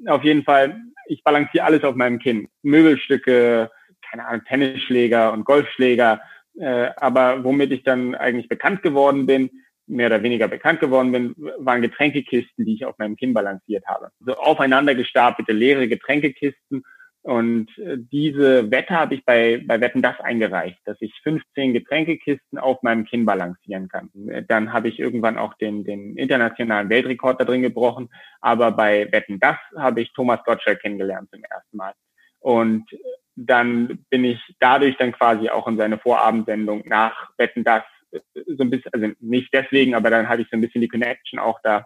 Auf 0.06 0.24
jeden 0.24 0.44
Fall, 0.44 0.80
ich 1.06 1.22
balanciere 1.22 1.64
alles 1.64 1.84
auf 1.84 1.94
meinem 1.94 2.18
Kinn. 2.18 2.48
Möbelstücke, 2.62 3.70
keine 4.08 4.26
Ahnung, 4.26 4.44
Tennisschläger 4.46 5.32
und 5.32 5.44
Golfschläger. 5.44 6.20
Äh, 6.58 6.90
aber 6.96 7.44
womit 7.44 7.72
ich 7.72 7.82
dann 7.82 8.14
eigentlich 8.14 8.48
bekannt 8.48 8.82
geworden 8.82 9.26
bin, 9.26 9.50
mehr 9.86 10.06
oder 10.06 10.22
weniger 10.22 10.48
bekannt 10.48 10.80
geworden 10.80 11.12
bin, 11.12 11.34
waren 11.58 11.82
Getränkekisten, 11.82 12.64
die 12.64 12.74
ich 12.74 12.84
auf 12.84 12.98
meinem 12.98 13.16
Kinn 13.16 13.34
balanciert 13.34 13.86
habe. 13.86 14.10
So 14.20 14.34
aufeinander 14.34 14.94
gestapelte 14.94 15.52
leere 15.52 15.88
Getränkekisten 15.88 16.84
und 17.22 17.76
äh, 17.78 17.96
diese 17.98 18.70
Wette 18.70 18.94
habe 18.94 19.14
ich 19.14 19.24
bei, 19.24 19.62
bei 19.66 19.80
Wetten 19.80 20.02
das 20.02 20.18
eingereicht, 20.20 20.78
dass 20.84 20.96
ich 21.00 21.12
15 21.22 21.74
Getränkekisten 21.74 22.58
auf 22.58 22.82
meinem 22.82 23.04
Kinn 23.04 23.26
balancieren 23.26 23.88
kann. 23.88 24.10
Dann 24.46 24.72
habe 24.72 24.88
ich 24.88 24.98
irgendwann 24.98 25.36
auch 25.36 25.54
den, 25.54 25.84
den 25.84 26.16
internationalen 26.16 26.88
Weltrekord 26.88 27.40
da 27.40 27.44
drin 27.44 27.62
gebrochen. 27.62 28.08
Aber 28.40 28.70
bei 28.70 29.10
Wetten 29.12 29.40
das 29.40 29.56
habe 29.76 30.00
ich 30.00 30.12
Thomas 30.12 30.42
Gottschalk 30.44 30.80
kennengelernt 30.80 31.28
zum 31.30 31.42
ersten 31.44 31.76
Mal. 31.76 31.92
Und 32.40 32.88
dann 33.34 34.04
bin 34.10 34.24
ich 34.24 34.40
dadurch 34.60 34.96
dann 34.96 35.12
quasi 35.12 35.48
auch 35.48 35.66
in 35.68 35.76
seine 35.76 35.98
Vorabendsendung 35.98 36.82
nach 36.86 37.30
Wetten 37.36 37.64
das 37.64 37.82
äh, 38.12 38.20
so 38.46 38.62
ein 38.62 38.70
bisschen, 38.70 38.92
also 38.92 39.08
nicht 39.20 39.52
deswegen, 39.52 39.94
aber 39.94 40.10
dann 40.10 40.28
hatte 40.28 40.42
ich 40.42 40.48
so 40.50 40.56
ein 40.56 40.60
bisschen 40.60 40.80
die 40.80 40.88
Connection 40.88 41.38
auch 41.38 41.60
da. 41.62 41.84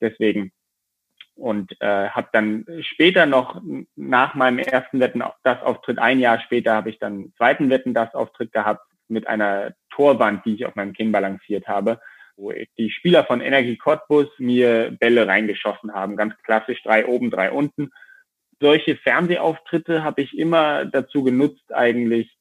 Deswegen 0.00 0.52
und 1.38 1.80
äh, 1.80 2.08
habe 2.08 2.28
dann 2.32 2.66
später 2.80 3.24
noch 3.24 3.62
nach 3.94 4.34
meinem 4.34 4.58
ersten 4.58 5.00
Wetten 5.00 5.22
das 5.44 5.62
Auftritt 5.62 5.98
ein 5.98 6.18
Jahr 6.18 6.40
später 6.40 6.74
habe 6.74 6.90
ich 6.90 6.98
dann 6.98 7.32
zweiten 7.36 7.70
Wetten 7.70 7.94
das 7.94 8.14
Auftritt 8.14 8.52
gehabt 8.52 8.82
mit 9.08 9.26
einer 9.26 9.72
Torwand, 9.90 10.44
die 10.44 10.54
ich 10.54 10.66
auf 10.66 10.74
meinem 10.74 10.92
Kinn 10.92 11.12
balanciert 11.12 11.68
habe, 11.68 12.00
wo 12.36 12.52
die 12.76 12.90
Spieler 12.90 13.24
von 13.24 13.40
Energie 13.40 13.76
Cottbus 13.76 14.26
mir 14.38 14.90
Bälle 14.98 15.26
reingeschossen 15.26 15.94
haben, 15.94 16.16
ganz 16.16 16.34
klassisch 16.42 16.82
drei 16.82 17.06
oben, 17.06 17.30
drei 17.30 17.52
unten. 17.52 17.90
Solche 18.60 18.96
Fernsehauftritte 18.96 20.02
habe 20.02 20.22
ich 20.22 20.36
immer 20.36 20.84
dazu 20.84 21.22
genutzt, 21.22 21.72
eigentlich 21.72 22.36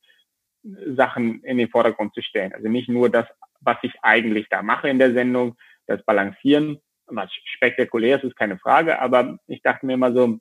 Sachen 0.63 1.43
in 1.43 1.57
den 1.57 1.69
Vordergrund 1.69 2.13
zu 2.15 2.21
stellen. 2.21 2.53
Also 2.53 2.67
nicht 2.67 2.89
nur 2.89 3.09
das, 3.09 3.27
was 3.61 3.77
ich 3.83 3.93
eigentlich 4.01 4.49
da 4.49 4.63
mache 4.63 4.89
in 4.89 4.99
der 4.99 5.13
Sendung, 5.13 5.55
das 5.85 6.03
Balancieren, 6.03 6.79
was 7.07 7.29
spektakulär 7.55 8.17
ist, 8.17 8.23
ist 8.23 8.35
keine 8.35 8.57
Frage, 8.57 8.99
aber 8.99 9.39
ich 9.47 9.61
dachte 9.61 9.85
mir 9.85 9.93
immer 9.93 10.13
so, 10.13 10.39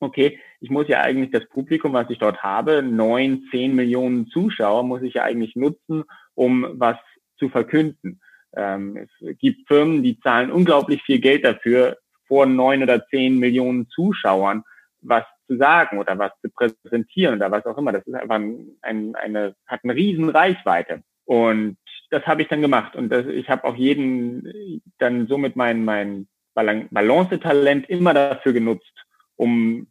okay, 0.00 0.38
ich 0.60 0.70
muss 0.70 0.88
ja 0.88 1.00
eigentlich 1.00 1.30
das 1.30 1.48
Publikum, 1.48 1.92
was 1.92 2.10
ich 2.10 2.18
dort 2.18 2.42
habe, 2.42 2.82
neun, 2.82 3.46
zehn 3.50 3.74
Millionen 3.74 4.28
Zuschauer, 4.28 4.82
muss 4.82 5.02
ich 5.02 5.14
ja 5.14 5.24
eigentlich 5.24 5.56
nutzen, 5.56 6.04
um 6.34 6.66
was 6.74 6.96
zu 7.38 7.48
verkünden. 7.48 8.20
Ähm, 8.54 8.96
es 8.96 9.38
gibt 9.38 9.66
Firmen, 9.66 10.02
die 10.02 10.20
zahlen 10.20 10.50
unglaublich 10.50 11.02
viel 11.02 11.18
Geld 11.18 11.44
dafür, 11.44 11.98
vor 12.26 12.46
neun 12.46 12.82
oder 12.82 13.06
zehn 13.06 13.38
Millionen 13.38 13.88
Zuschauern 13.88 14.64
was 15.00 15.24
zu 15.46 15.56
sagen 15.56 15.98
oder 15.98 16.18
was 16.18 16.32
zu 16.42 16.50
präsentieren 16.50 17.36
oder 17.36 17.50
was 17.50 17.64
auch 17.66 17.78
immer. 17.78 17.92
Das 17.92 18.06
ist 18.06 18.14
einfach 18.14 18.36
ein, 18.36 18.76
ein, 18.82 19.14
eine, 19.14 19.54
hat 19.66 19.80
eine 19.84 19.94
riesen 19.94 20.28
Reichweite. 20.28 21.02
Und 21.24 21.76
das 22.10 22.26
habe 22.26 22.42
ich 22.42 22.48
dann 22.48 22.60
gemacht. 22.60 22.96
Und 22.96 23.10
das, 23.10 23.26
ich 23.26 23.48
habe 23.48 23.64
auch 23.64 23.76
jeden 23.76 24.82
dann 24.98 25.26
somit 25.26 25.56
mein, 25.56 25.84
mein 25.84 26.28
Balance-Talent 26.54 27.88
immer 27.88 28.14
dafür 28.14 28.52
genutzt, 28.52 28.92
um 29.36 29.88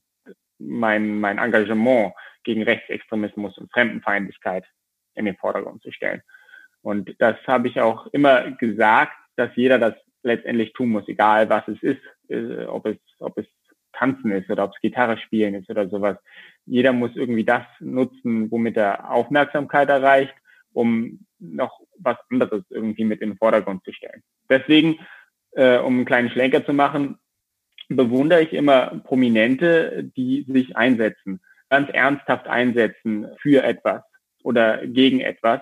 mein, 0.58 1.20
mein 1.20 1.38
Engagement 1.38 2.14
gegen 2.44 2.64
Rechtsextremismus 2.64 3.58
und 3.58 3.72
Fremdenfeindlichkeit 3.72 4.66
in 5.16 5.26
den 5.26 5.36
Vordergrund 5.36 5.82
zu 5.84 5.92
stellen. 5.92 6.22
Und 6.82 7.16
das 7.20 7.36
habe 7.48 7.68
ich 7.68 7.80
auch 7.82 8.08
immer 8.08 8.52
gesagt, 8.52 9.14
dass 9.36 9.50
jeder 9.56 9.80
das 9.80 9.96
letztendlich 10.24 10.74
tun 10.74 10.90
muss, 10.90 11.08
egal 11.08 11.50
was 11.50 11.68
es 11.68 11.82
ist, 11.82 12.02
äh, 12.30 12.66
ob 12.66 12.86
es, 12.86 12.98
ob 13.20 13.38
es 13.38 13.46
Tanzen 13.94 14.32
ist 14.32 14.50
oder 14.50 14.66
ob 14.66 14.74
es 14.74 14.82
Gitarre 14.82 15.18
spielen 15.18 15.56
ist 15.56 15.70
oder 15.70 15.88
sowas. 15.88 16.18
Jeder 16.66 16.94
muss 16.94 17.16
irgendwie 17.16 17.46
das 17.46 17.64
nutzen, 17.80 18.52
womit 18.52 18.78
er 18.78 19.10
Aufmerksamkeit 19.12 19.90
erreicht, 19.90 20.36
um 20.76 21.26
noch 21.40 21.80
was 21.98 22.18
anderes 22.30 22.64
irgendwie 22.70 23.06
mit 23.06 23.22
in 23.22 23.32
den 23.32 23.38
Vordergrund 23.38 23.84
zu 23.84 23.94
stellen. 23.94 24.22
Deswegen, 24.50 25.00
äh, 25.52 25.78
um 25.78 25.96
einen 25.96 26.06
kleinen 26.06 26.30
Schlenker 26.30 26.66
zu 26.66 26.74
machen, 26.74 27.18
bewundere 27.88 28.42
ich 28.42 28.54
immer 28.54 29.02
Prominente, 29.04 30.12
die 30.16 30.46
sich 30.48 30.76
einsetzen, 30.76 31.40
ganz 31.70 31.90
ernsthaft 31.90 32.48
einsetzen 32.48 33.28
für 33.40 33.64
etwas 33.64 34.04
oder 34.44 34.86
gegen 34.86 35.22
etwas, 35.22 35.62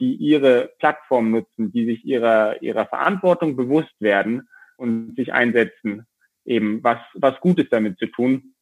die 0.00 0.14
ihre 0.14 0.72
Plattform 0.78 1.30
nutzen, 1.30 1.72
die 1.72 1.84
sich 1.86 2.04
ihrer, 2.04 2.60
ihrer 2.62 2.86
Verantwortung 2.86 3.56
bewusst 3.56 3.94
werden 4.00 4.48
und 4.76 5.14
sich 5.16 5.32
einsetzen, 5.32 6.06
eben 6.44 6.82
was, 6.82 6.98
was 7.14 7.38
Gutes 7.40 7.68
damit 7.70 7.98
zu 7.98 8.06
tun 8.06 8.53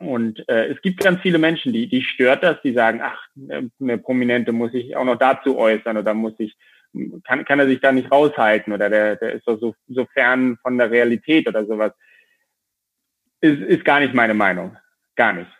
und 0.00 0.48
äh, 0.48 0.68
es 0.68 0.80
gibt 0.80 1.00
ganz 1.00 1.20
viele 1.20 1.38
Menschen, 1.38 1.74
die, 1.74 1.86
die 1.86 2.02
stört 2.02 2.42
das, 2.42 2.60
die 2.62 2.72
sagen, 2.72 3.02
ach, 3.02 3.22
eine 3.78 3.98
Prominente 3.98 4.50
muss 4.50 4.72
ich 4.72 4.96
auch 4.96 5.04
noch 5.04 5.18
dazu 5.18 5.58
äußern 5.58 5.98
oder 5.98 6.14
muss 6.14 6.32
ich, 6.38 6.56
kann, 7.22 7.44
kann 7.44 7.60
er 7.60 7.66
sich 7.66 7.80
da 7.80 7.92
nicht 7.92 8.10
raushalten 8.10 8.72
oder 8.72 8.88
der, 8.88 9.16
der 9.16 9.32
ist 9.34 9.46
doch 9.46 9.60
so, 9.60 9.74
so 9.88 10.06
fern 10.06 10.56
von 10.62 10.78
der 10.78 10.90
Realität 10.90 11.46
oder 11.46 11.66
sowas. 11.66 11.92
Ist, 13.42 13.60
ist 13.60 13.84
gar 13.84 14.00
nicht 14.00 14.14
meine 14.14 14.32
Meinung. 14.32 14.74
Gar 15.16 15.34
nicht. 15.34 15.50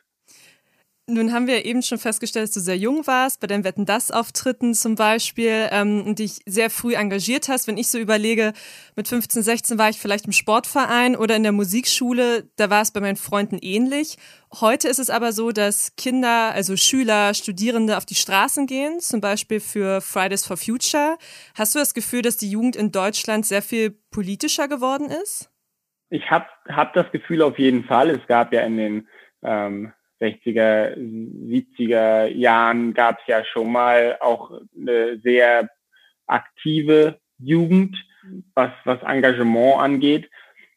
Nun 1.11 1.33
haben 1.33 1.47
wir 1.49 1.64
eben 1.64 1.83
schon 1.83 1.99
festgestellt, 1.99 2.45
dass 2.45 2.55
du 2.55 2.61
sehr 2.61 2.76
jung 2.76 3.07
warst, 3.07 3.40
bei 3.40 3.49
den 3.49 3.64
Wetten 3.64 3.85
das 3.85 4.11
Auftritten 4.12 4.75
zum 4.75 4.95
Beispiel, 4.95 5.69
ähm, 5.73 6.05
und 6.07 6.21
dich 6.21 6.40
sehr 6.47 6.71
früh 6.71 6.95
engagiert 6.95 7.49
hast. 7.49 7.67
Wenn 7.67 7.76
ich 7.76 7.90
so 7.90 7.99
überlege, 7.99 8.52
mit 8.95 9.09
15, 9.09 9.43
16 9.43 9.79
war 9.79 9.88
ich 9.88 9.99
vielleicht 9.99 10.26
im 10.26 10.33
Sportverein 10.33 11.17
oder 11.17 11.35
in 11.35 11.43
der 11.43 11.52
Musikschule, 11.52 12.49
da 12.57 12.71
war 12.71 12.83
es 12.83 12.93
bei 12.93 13.00
meinen 13.00 13.17
Freunden 13.17 13.59
ähnlich. 13.61 14.19
Heute 14.61 14.88
ist 14.88 14.99
es 14.99 15.11
aber 15.11 15.33
so, 15.33 15.50
dass 15.50 15.97
Kinder, 15.97 16.52
also 16.52 16.76
Schüler, 16.76 17.35
Studierende 17.35 17.97
auf 17.97 18.07
die 18.07 18.14
Straßen 18.14 18.67
gehen, 18.67 19.00
zum 19.00 19.21
Beispiel 19.21 19.61
für 19.61 20.00
Fridays 20.00 20.47
for 20.47 20.57
Future. 20.57 21.19
Hast 21.57 21.75
du 21.75 21.81
das 21.81 21.95
Gefühl, 21.95 22.23
dass 22.23 22.37
die 22.37 22.50
Jugend 22.50 22.76
in 22.76 22.93
Deutschland 22.93 23.47
sehr 23.47 23.62
viel 23.62 23.90
politischer 24.11 24.69
geworden 24.69 25.09
ist? 25.11 25.50
Ich 26.09 26.31
habe 26.31 26.47
hab 26.69 26.93
das 26.95 27.11
Gefühl 27.12 27.43
auf 27.43 27.59
jeden 27.59 27.85
Fall. 27.85 28.11
Es 28.11 28.26
gab 28.26 28.52
ja 28.52 28.62
in 28.62 28.76
den 28.76 29.09
ähm, 29.43 29.93
60er, 30.20 30.96
70er 30.96 32.26
Jahren 32.26 32.94
gab 32.94 33.20
es 33.20 33.26
ja 33.26 33.44
schon 33.44 33.72
mal 33.72 34.18
auch 34.20 34.60
eine 34.76 35.18
sehr 35.20 35.70
aktive 36.26 37.18
Jugend, 37.38 37.96
was, 38.54 38.70
was 38.84 39.02
Engagement 39.02 39.80
angeht. 39.80 40.30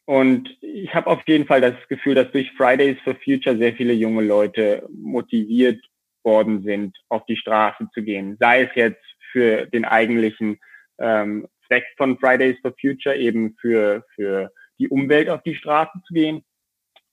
Und 0.06 0.56
ich 0.60 0.94
habe 0.94 1.08
auf 1.08 1.22
jeden 1.26 1.46
Fall 1.46 1.60
das 1.60 1.74
Gefühl, 1.88 2.14
dass 2.14 2.30
durch 2.32 2.50
Fridays 2.52 2.98
for 3.04 3.14
Future 3.16 3.56
sehr 3.56 3.74
viele 3.74 3.92
junge 3.92 4.22
Leute 4.22 4.86
motiviert 4.92 5.82
worden 6.22 6.62
sind, 6.62 6.96
auf 7.08 7.24
die 7.26 7.36
Straße 7.36 7.88
zu 7.92 8.02
gehen. 8.02 8.36
Sei 8.40 8.62
es 8.62 8.70
jetzt 8.74 9.04
für 9.32 9.66
den 9.66 9.84
eigentlichen 9.84 10.58
ähm, 10.98 11.46
Zweck 11.66 11.84
von 11.96 12.18
Fridays 12.18 12.56
for 12.60 12.74
Future, 12.80 13.16
eben 13.16 13.56
für, 13.60 14.04
für 14.14 14.50
die 14.78 14.88
Umwelt 14.88 15.28
auf 15.28 15.42
die 15.42 15.54
Straße 15.54 15.98
zu 16.06 16.14
gehen, 16.14 16.44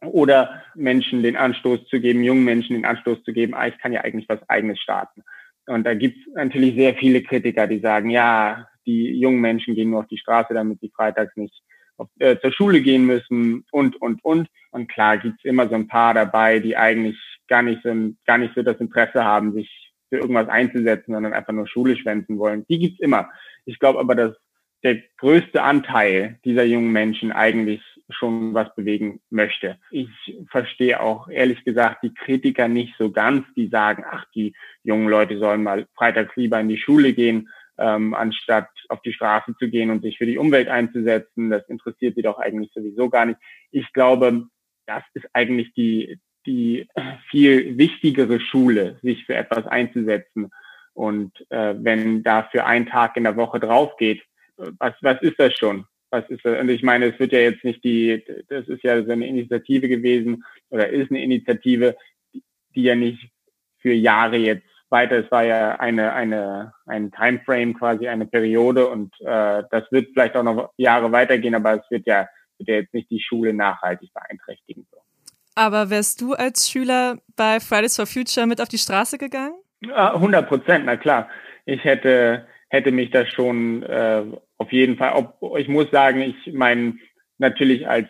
oder 0.01 0.63
Menschen 0.75 1.24
den 1.24 1.36
Anstoß 1.36 1.88
zu 1.88 2.00
geben, 2.00 2.24
jungen 2.24 2.43
Menschen 2.43 2.74
den 2.74 2.86
Anstoß 2.86 3.24
zu 3.24 3.34
geben, 3.34 3.53
ah, 3.53 3.67
ich 3.67 3.77
kann 3.77 3.93
ja 3.93 4.01
eigentlich 4.01 4.27
was 4.29 4.48
eigenes 4.50 4.79
starten. 4.79 5.24
Und 5.67 5.86
da 5.86 5.93
gibt 5.93 6.17
es 6.17 6.34
natürlich 6.34 6.75
sehr 6.75 6.96
viele 6.96 7.22
Kritiker, 7.22 7.67
die 7.67 7.79
sagen, 7.79 8.10
ja, 8.10 8.67
die 8.86 9.20
jungen 9.20 9.41
Menschen 9.41 9.75
gehen 9.75 9.91
nur 9.91 10.00
auf 10.00 10.08
die 10.08 10.17
Straße, 10.17 10.53
damit 10.53 10.79
sie 10.79 10.91
freitags 10.96 11.36
nicht 11.36 11.62
auf, 11.98 12.10
äh, 12.20 12.38
zur 12.39 12.51
Schule 12.51 12.81
gehen 12.81 13.05
müssen 13.05 13.63
und, 13.72 14.01
und, 14.01 14.24
und. 14.25 14.50
Und 14.72 14.89
klar 14.89 15.17
gibt's 15.17 15.43
immer 15.43 15.70
so 15.70 15.75
ein 15.75 15.88
paar 15.88 16.13
dabei, 16.13 16.60
die 16.60 16.75
eigentlich 16.75 17.17
gar 17.48 17.62
nicht 17.62 17.81
so, 17.84 17.93
gar 18.25 18.38
nicht 18.38 18.55
so 18.55 18.63
das 18.63 18.79
Interesse 18.79 19.24
haben, 19.24 19.53
sich 19.53 19.93
für 20.10 20.17
irgendwas 20.17 20.50
einzusetzen, 20.50 21.13
sondern 21.13 21.34
einfach 21.34 21.53
nur 21.53 21.67
Schule 21.67 21.96
schwänzen 21.96 22.39
wollen. 22.39 22.65
Die 22.70 22.79
gibt's 22.79 23.00
immer. 23.00 23.29
Ich 23.65 23.79
glaube 23.79 24.00
aber, 24.00 24.15
dass 24.15 24.36
der 24.84 24.98
größte 25.17 25.62
Anteil 25.62 26.39
dieser 26.43 26.63
jungen 26.63 26.91
Menschen 26.91 27.31
eigentlich 27.31 27.81
schon 28.13 28.53
was 28.53 28.74
bewegen 28.75 29.22
möchte. 29.30 29.77
Ich 29.91 30.10
verstehe 30.50 31.00
auch 31.00 31.27
ehrlich 31.27 31.63
gesagt 31.63 32.03
die 32.03 32.13
Kritiker 32.13 32.68
nicht 32.68 32.96
so 32.98 33.12
ganz, 33.12 33.46
die 33.56 33.68
sagen, 33.68 34.03
ach, 34.10 34.25
die 34.36 34.53
jungen 34.84 35.08
Leute 35.08 35.38
sollen 35.39 35.63
mal 35.63 35.88
freitags 35.96 36.36
lieber 36.36 36.60
in 36.60 36.70
die 36.70 36.77
Schule 36.77 37.13
gehen, 37.13 37.50
ähm, 37.77 38.13
anstatt 38.13 38.70
auf 38.89 39.01
die 39.01 39.13
Straße 39.13 39.56
zu 39.58 39.70
gehen 39.70 39.89
und 39.89 40.01
sich 40.01 40.18
für 40.18 40.25
die 40.25 40.38
Umwelt 40.38 40.68
einzusetzen. 40.68 41.50
Das 41.50 41.68
interessiert 41.68 42.15
sie 42.15 42.22
doch 42.22 42.39
eigentlich 42.39 42.72
sowieso 42.74 43.10
gar 43.10 43.25
nicht. 43.25 43.39
Ich 43.72 43.91
glaube, 43.94 44.48
das 44.86 45.03
ist 45.13 45.27
eigentlich 45.34 45.74
die, 45.74 46.20
die 46.46 46.88
viel 47.30 47.77
wichtigere 47.77 48.39
Schule, 48.39 49.00
sich 49.01 49.25
für 49.25 49.36
etwas 49.36 49.65
einzusetzen. 49.68 50.51
Und 50.94 51.32
äh, 51.50 51.75
wenn 51.77 52.24
dafür 52.24 52.65
ein 52.65 52.86
Tag 52.86 53.18
in 53.18 53.24
der 53.24 53.38
Woche 53.38 53.60
drauf 53.60 53.96
geht, 53.98 54.22
was, 54.58 54.94
was 55.01 55.22
ist 55.22 55.39
das 55.39 55.58
schon? 55.58 55.86
Was 56.12 56.30
ist 56.30 56.46
das? 56.46 56.60
Und 56.60 56.70
ich 56.70 56.84
meine, 56.84 57.06
es 57.08 57.20
wird 57.20 57.32
ja 57.32 57.39
jetzt 57.39 57.63
nicht 57.63 57.84
die, 57.84 58.24
das 58.50 58.68
ist 58.68 58.84
ja 58.84 59.03
so 59.03 59.12
eine 59.12 59.25
Initiative 59.25 59.88
gewesen 59.88 60.44
oder 60.70 60.89
ist 60.89 61.10
eine 61.10 61.24
Initiative, 61.24 61.96
die 62.34 62.84
ja 62.84 62.96
nicht 62.96 63.32
für 63.80 63.94
Jahre 63.94 64.38
jetzt 64.38 64.68
weiter, 64.89 65.24
es 65.24 65.32
war 65.32 65.44
ja 65.44 65.80
eine, 65.80 66.13
eine, 66.13 66.74
ein 66.86 67.12
Timeframe 67.12 67.74
quasi, 67.74 68.08
eine 68.08 68.25
Periode 68.25 68.88
und 68.89 69.13
äh, 69.22 69.63
das 69.72 69.89
wird 69.91 70.10
vielleicht 70.13 70.36
auch 70.36 70.44
noch 70.44 70.74
Jahre 70.77 71.12
weitergehen, 71.12 71.56
aber 71.56 71.75
es 71.75 71.89
wird 71.89 72.06
ja, 72.06 72.27
wird 72.58 72.70
ja 72.70 72.75
jetzt 72.75 72.94
nicht 72.94 73.10
die 73.10 73.22
Schule 73.22 73.53
nachhaltig 73.53 74.13
beeinträchtigen. 74.13 74.86
Aber 75.56 75.89
wärst 75.89 76.22
du 76.22 76.34
als 76.34 76.70
Schüler 76.70 77.18
bei 77.36 77.60
Fridays 77.60 77.96
for 77.96 78.06
Future 78.06 78.48
mit 78.48 78.62
auf 78.62 78.70
die 78.70 78.77
Straße 78.77 79.18
gegangen? 79.18 79.56
100 79.89 80.48
Prozent, 80.48 80.86
na 80.86 80.96
klar. 80.96 81.30
Ich 81.65 81.84
hätte, 81.84 82.48
hätte 82.70 82.91
mich 82.91 83.12
da 83.12 83.25
schon 83.25 83.84
äh, 83.84 84.24
auf 84.62 84.72
jeden 84.72 84.96
Fall, 84.96 85.13
ob, 85.13 85.58
ich 85.58 85.68
muss 85.68 85.89
sagen, 85.89 86.22
ich 86.22 86.53
meine, 86.53 86.94
natürlich 87.39 87.88
als, 87.88 88.08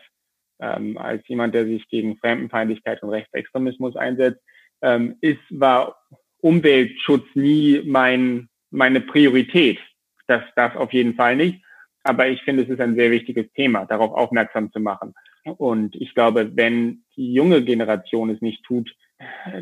ähm, 0.59 0.97
als 0.97 1.25
jemand, 1.29 1.55
der 1.55 1.65
sich 1.65 1.87
gegen 1.87 2.17
Fremdenfeindlichkeit 2.17 3.01
und 3.01 3.09
Rechtsextremismus 3.09 3.95
einsetzt, 3.95 4.41
ähm, 4.81 5.15
ist, 5.21 5.39
war 5.49 5.95
Umweltschutz 6.41 7.25
nie 7.35 7.81
mein, 7.85 8.49
meine 8.69 8.99
Priorität. 8.99 9.79
Das, 10.27 10.43
das 10.57 10.75
auf 10.75 10.91
jeden 10.91 11.15
Fall 11.15 11.37
nicht. 11.37 11.63
Aber 12.03 12.27
ich 12.27 12.41
finde, 12.41 12.63
es 12.63 12.69
ist 12.69 12.81
ein 12.81 12.95
sehr 12.95 13.11
wichtiges 13.11 13.49
Thema, 13.53 13.85
darauf 13.85 14.11
aufmerksam 14.11 14.73
zu 14.73 14.81
machen. 14.81 15.13
Und 15.57 15.95
ich 15.95 16.13
glaube, 16.13 16.51
wenn 16.55 17.05
die 17.15 17.33
junge 17.33 17.63
Generation 17.63 18.29
es 18.29 18.41
nicht 18.41 18.65
tut, 18.65 18.93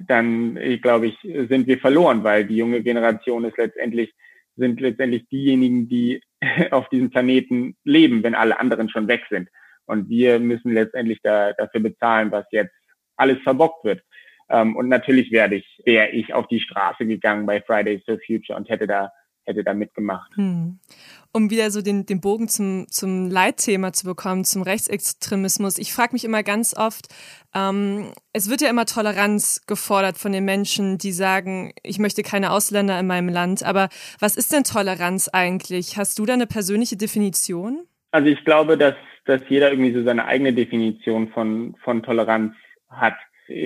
dann, 0.07 0.57
ich 0.57 0.81
glaube 0.81 1.07
ich, 1.07 1.17
sind 1.21 1.67
wir 1.67 1.77
verloren, 1.77 2.23
weil 2.23 2.45
die 2.45 2.57
junge 2.57 2.81
Generation 2.81 3.45
ist 3.45 3.57
letztendlich, 3.57 4.11
sind 4.55 4.81
letztendlich 4.81 5.27
diejenigen, 5.27 5.87
die 5.87 6.21
auf 6.71 6.89
diesem 6.89 7.09
Planeten 7.09 7.75
leben, 7.83 8.23
wenn 8.23 8.35
alle 8.35 8.59
anderen 8.59 8.89
schon 8.89 9.07
weg 9.07 9.23
sind. 9.29 9.49
Und 9.85 10.09
wir 10.09 10.39
müssen 10.39 10.73
letztendlich 10.73 11.19
da, 11.23 11.53
dafür 11.53 11.81
bezahlen, 11.81 12.31
was 12.31 12.45
jetzt 12.51 12.73
alles 13.17 13.39
verbockt 13.39 13.83
wird. 13.83 14.01
Ähm, 14.49 14.75
und 14.75 14.87
natürlich 14.87 15.31
werde 15.31 15.55
ich, 15.55 15.81
wäre 15.85 16.09
ich 16.09 16.33
auf 16.33 16.47
die 16.47 16.59
Straße 16.59 17.05
gegangen 17.05 17.45
bei 17.45 17.61
Fridays 17.61 18.03
for 18.05 18.17
Future 18.25 18.57
und 18.57 18.69
hätte 18.69 18.87
da 18.87 19.11
hätte 19.49 19.63
da 19.63 19.73
mitgemacht. 19.73 20.31
Hm. 20.35 20.79
Um 21.31 21.49
wieder 21.49 21.69
so 21.69 21.81
den, 21.81 22.05
den 22.05 22.21
Bogen 22.21 22.47
zum, 22.47 22.87
zum 22.89 23.29
Leitthema 23.29 23.91
zu 23.91 24.05
bekommen, 24.05 24.45
zum 24.45 24.61
Rechtsextremismus. 24.61 25.77
Ich 25.77 25.93
frage 25.93 26.13
mich 26.13 26.23
immer 26.23 26.43
ganz 26.43 26.75
oft, 26.75 27.07
ähm, 27.53 28.13
es 28.33 28.49
wird 28.49 28.61
ja 28.61 28.69
immer 28.69 28.85
Toleranz 28.85 29.65
gefordert 29.67 30.17
von 30.17 30.31
den 30.31 30.45
Menschen, 30.45 30.97
die 30.97 31.11
sagen, 31.11 31.73
ich 31.83 31.99
möchte 31.99 32.23
keine 32.23 32.51
Ausländer 32.51 32.99
in 32.99 33.07
meinem 33.07 33.29
Land. 33.29 33.63
Aber 33.63 33.89
was 34.19 34.37
ist 34.37 34.53
denn 34.53 34.63
Toleranz 34.63 35.27
eigentlich? 35.27 35.97
Hast 35.97 36.17
du 36.17 36.25
da 36.25 36.33
eine 36.33 36.47
persönliche 36.47 36.95
Definition? 36.95 37.85
Also 38.11 38.29
ich 38.29 38.43
glaube, 38.45 38.77
dass, 38.77 38.95
dass 39.25 39.41
jeder 39.49 39.71
irgendwie 39.71 39.93
so 39.93 40.03
seine 40.03 40.25
eigene 40.25 40.53
Definition 40.53 41.29
von, 41.29 41.75
von 41.83 42.01
Toleranz 42.01 42.53
hat 42.87 43.15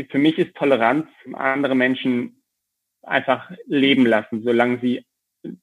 für 0.10 0.18
mich 0.18 0.38
ist 0.38 0.56
Toleranz 0.56 1.08
andere 1.34 1.76
Menschen 1.76 2.42
einfach 3.02 3.52
leben 3.66 4.06
lassen, 4.06 4.44
solange 4.44 4.80
sie 4.80 5.06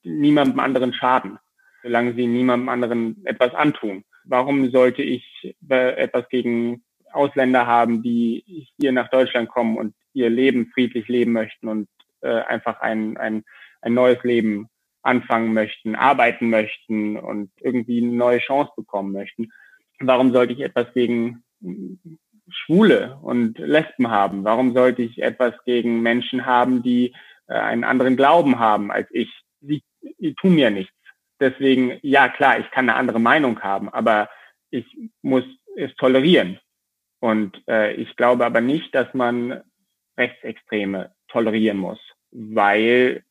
niemandem 0.03 0.59
anderen 0.59 0.93
schaden, 0.93 1.39
solange 1.83 2.13
sie 2.13 2.27
niemandem 2.27 2.69
anderen 2.69 3.25
etwas 3.25 3.53
antun. 3.53 4.03
Warum 4.23 4.69
sollte 4.71 5.01
ich 5.01 5.55
etwas 5.67 6.29
gegen 6.29 6.83
Ausländer 7.11 7.65
haben, 7.65 8.01
die 8.03 8.69
hier 8.79 8.91
nach 8.91 9.09
Deutschland 9.09 9.49
kommen 9.49 9.77
und 9.77 9.95
ihr 10.13 10.29
Leben 10.29 10.71
friedlich 10.73 11.07
leben 11.07 11.33
möchten 11.33 11.67
und 11.67 11.87
äh, 12.21 12.41
einfach 12.41 12.79
ein, 12.81 13.17
ein, 13.17 13.43
ein 13.81 13.93
neues 13.93 14.23
Leben 14.23 14.69
anfangen 15.01 15.53
möchten, 15.53 15.95
arbeiten 15.95 16.49
möchten 16.49 17.17
und 17.17 17.51
irgendwie 17.59 18.01
eine 18.01 18.11
neue 18.11 18.39
Chance 18.39 18.71
bekommen 18.75 19.11
möchten? 19.11 19.51
Warum 19.99 20.31
sollte 20.31 20.53
ich 20.53 20.61
etwas 20.61 20.93
gegen 20.93 21.43
Schwule 22.49 23.17
und 23.21 23.57
Lesben 23.57 24.09
haben? 24.09 24.43
Warum 24.43 24.73
sollte 24.73 25.01
ich 25.01 25.21
etwas 25.21 25.53
gegen 25.65 26.01
Menschen 26.01 26.45
haben, 26.45 26.83
die 26.83 27.13
äh, 27.47 27.53
einen 27.53 27.83
anderen 27.83 28.17
Glauben 28.17 28.59
haben 28.59 28.91
als 28.91 29.07
ich? 29.11 29.29
Sie, 29.61 29.83
sie 30.19 30.33
tun 30.35 30.55
mir 30.55 30.69
nichts. 30.69 30.93
Deswegen, 31.39 31.99
ja 32.01 32.29
klar, 32.29 32.59
ich 32.59 32.69
kann 32.71 32.89
eine 32.89 32.97
andere 32.97 33.19
Meinung 33.19 33.59
haben, 33.61 33.89
aber 33.89 34.29
ich 34.69 34.85
muss 35.21 35.43
es 35.75 35.93
tolerieren. 35.95 36.59
Und 37.19 37.61
äh, 37.67 37.93
ich 37.93 38.15
glaube 38.15 38.45
aber 38.45 38.61
nicht, 38.61 38.93
dass 38.93 39.13
man 39.13 39.61
Rechtsextreme 40.17 41.13
tolerieren 41.27 41.77
muss, 41.77 41.99
weil 42.31 43.23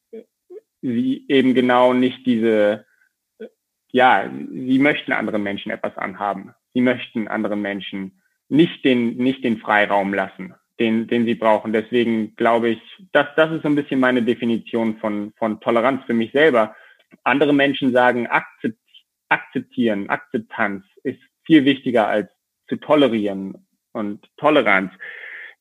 sie 0.82 1.24
eben 1.28 1.54
genau 1.54 1.92
nicht 1.92 2.24
diese, 2.26 2.86
ja, 3.90 4.30
sie 4.50 4.78
möchten 4.78 5.12
anderen 5.12 5.42
Menschen 5.42 5.70
etwas 5.70 5.96
anhaben. 5.96 6.54
Sie 6.72 6.80
möchten 6.80 7.28
anderen 7.28 7.60
Menschen 7.60 8.22
nicht 8.48 8.84
den, 8.84 9.16
nicht 9.16 9.44
den 9.44 9.58
Freiraum 9.58 10.14
lassen, 10.14 10.54
den, 10.80 11.06
den 11.06 11.26
sie 11.26 11.34
brauchen. 11.34 11.72
Deswegen 11.72 12.34
glaube 12.36 12.70
ich, 12.70 12.80
das, 13.12 13.28
das 13.36 13.52
ist 13.52 13.62
so 13.62 13.68
ein 13.68 13.76
bisschen 13.76 14.00
meine 14.00 14.22
Definition 14.22 14.98
von, 14.98 15.32
von 15.36 15.60
Toleranz 15.60 16.02
für 16.06 16.14
mich 16.14 16.32
selber. 16.32 16.74
Andere 17.22 17.52
Menschen 17.52 17.92
sagen, 17.92 18.26
akzeptieren, 19.28 20.08
Akzeptanz 20.08 20.84
ist 21.04 21.20
viel 21.44 21.64
wichtiger 21.64 22.08
als 22.08 22.30
zu 22.68 22.76
tolerieren 22.76 23.66
und 23.92 24.26
Toleranz. 24.38 24.92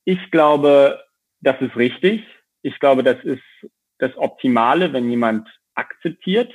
Ich 0.05 0.31
glaube, 0.31 1.03
das 1.41 1.59
ist 1.61 1.75
richtig. 1.75 2.23
Ich 2.61 2.79
glaube, 2.79 3.03
das 3.03 3.21
ist 3.23 3.43
das 3.97 4.15
Optimale, 4.17 4.93
wenn 4.93 5.09
jemand 5.09 5.49
akzeptiert. 5.75 6.53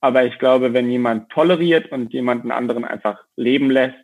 Aber 0.00 0.24
ich 0.24 0.38
glaube, 0.38 0.72
wenn 0.72 0.90
jemand 0.90 1.30
toleriert 1.30 1.92
und 1.92 2.12
jemanden 2.12 2.50
anderen 2.50 2.84
einfach 2.84 3.22
leben 3.36 3.70
lässt, 3.70 3.98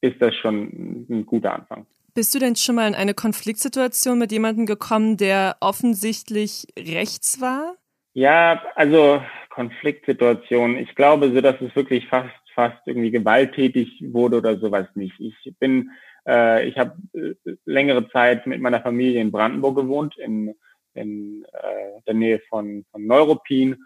ist 0.00 0.20
das 0.20 0.34
schon 0.36 1.06
ein 1.08 1.26
guter 1.26 1.54
Anfang. 1.54 1.86
Bist 2.18 2.34
du 2.34 2.40
denn 2.40 2.56
schon 2.56 2.74
mal 2.74 2.88
in 2.88 2.96
eine 2.96 3.14
Konfliktsituation 3.14 4.18
mit 4.18 4.32
jemandem 4.32 4.66
gekommen, 4.66 5.16
der 5.16 5.56
offensichtlich 5.60 6.66
rechts 6.76 7.40
war? 7.40 7.76
Ja, 8.12 8.60
also 8.74 9.22
Konfliktsituation. 9.50 10.78
Ich 10.78 10.96
glaube 10.96 11.32
so, 11.32 11.40
dass 11.40 11.60
es 11.60 11.76
wirklich 11.76 12.08
fast 12.08 12.34
fast 12.56 12.76
irgendwie 12.86 13.12
gewalttätig 13.12 14.02
wurde 14.08 14.38
oder 14.38 14.58
sowas 14.58 14.88
nicht. 14.96 15.14
Ich 15.20 15.54
bin, 15.60 15.92
äh, 16.26 16.66
ich 16.66 16.76
habe 16.76 16.96
äh, 17.14 17.34
längere 17.64 18.10
Zeit 18.10 18.48
mit 18.48 18.60
meiner 18.60 18.80
Familie 18.80 19.20
in 19.20 19.30
Brandenburg 19.30 19.76
gewohnt, 19.76 20.18
in, 20.18 20.56
in 20.94 21.44
äh, 21.52 22.02
der 22.04 22.14
Nähe 22.14 22.40
von, 22.48 22.84
von 22.90 23.06
Neuruppin. 23.06 23.76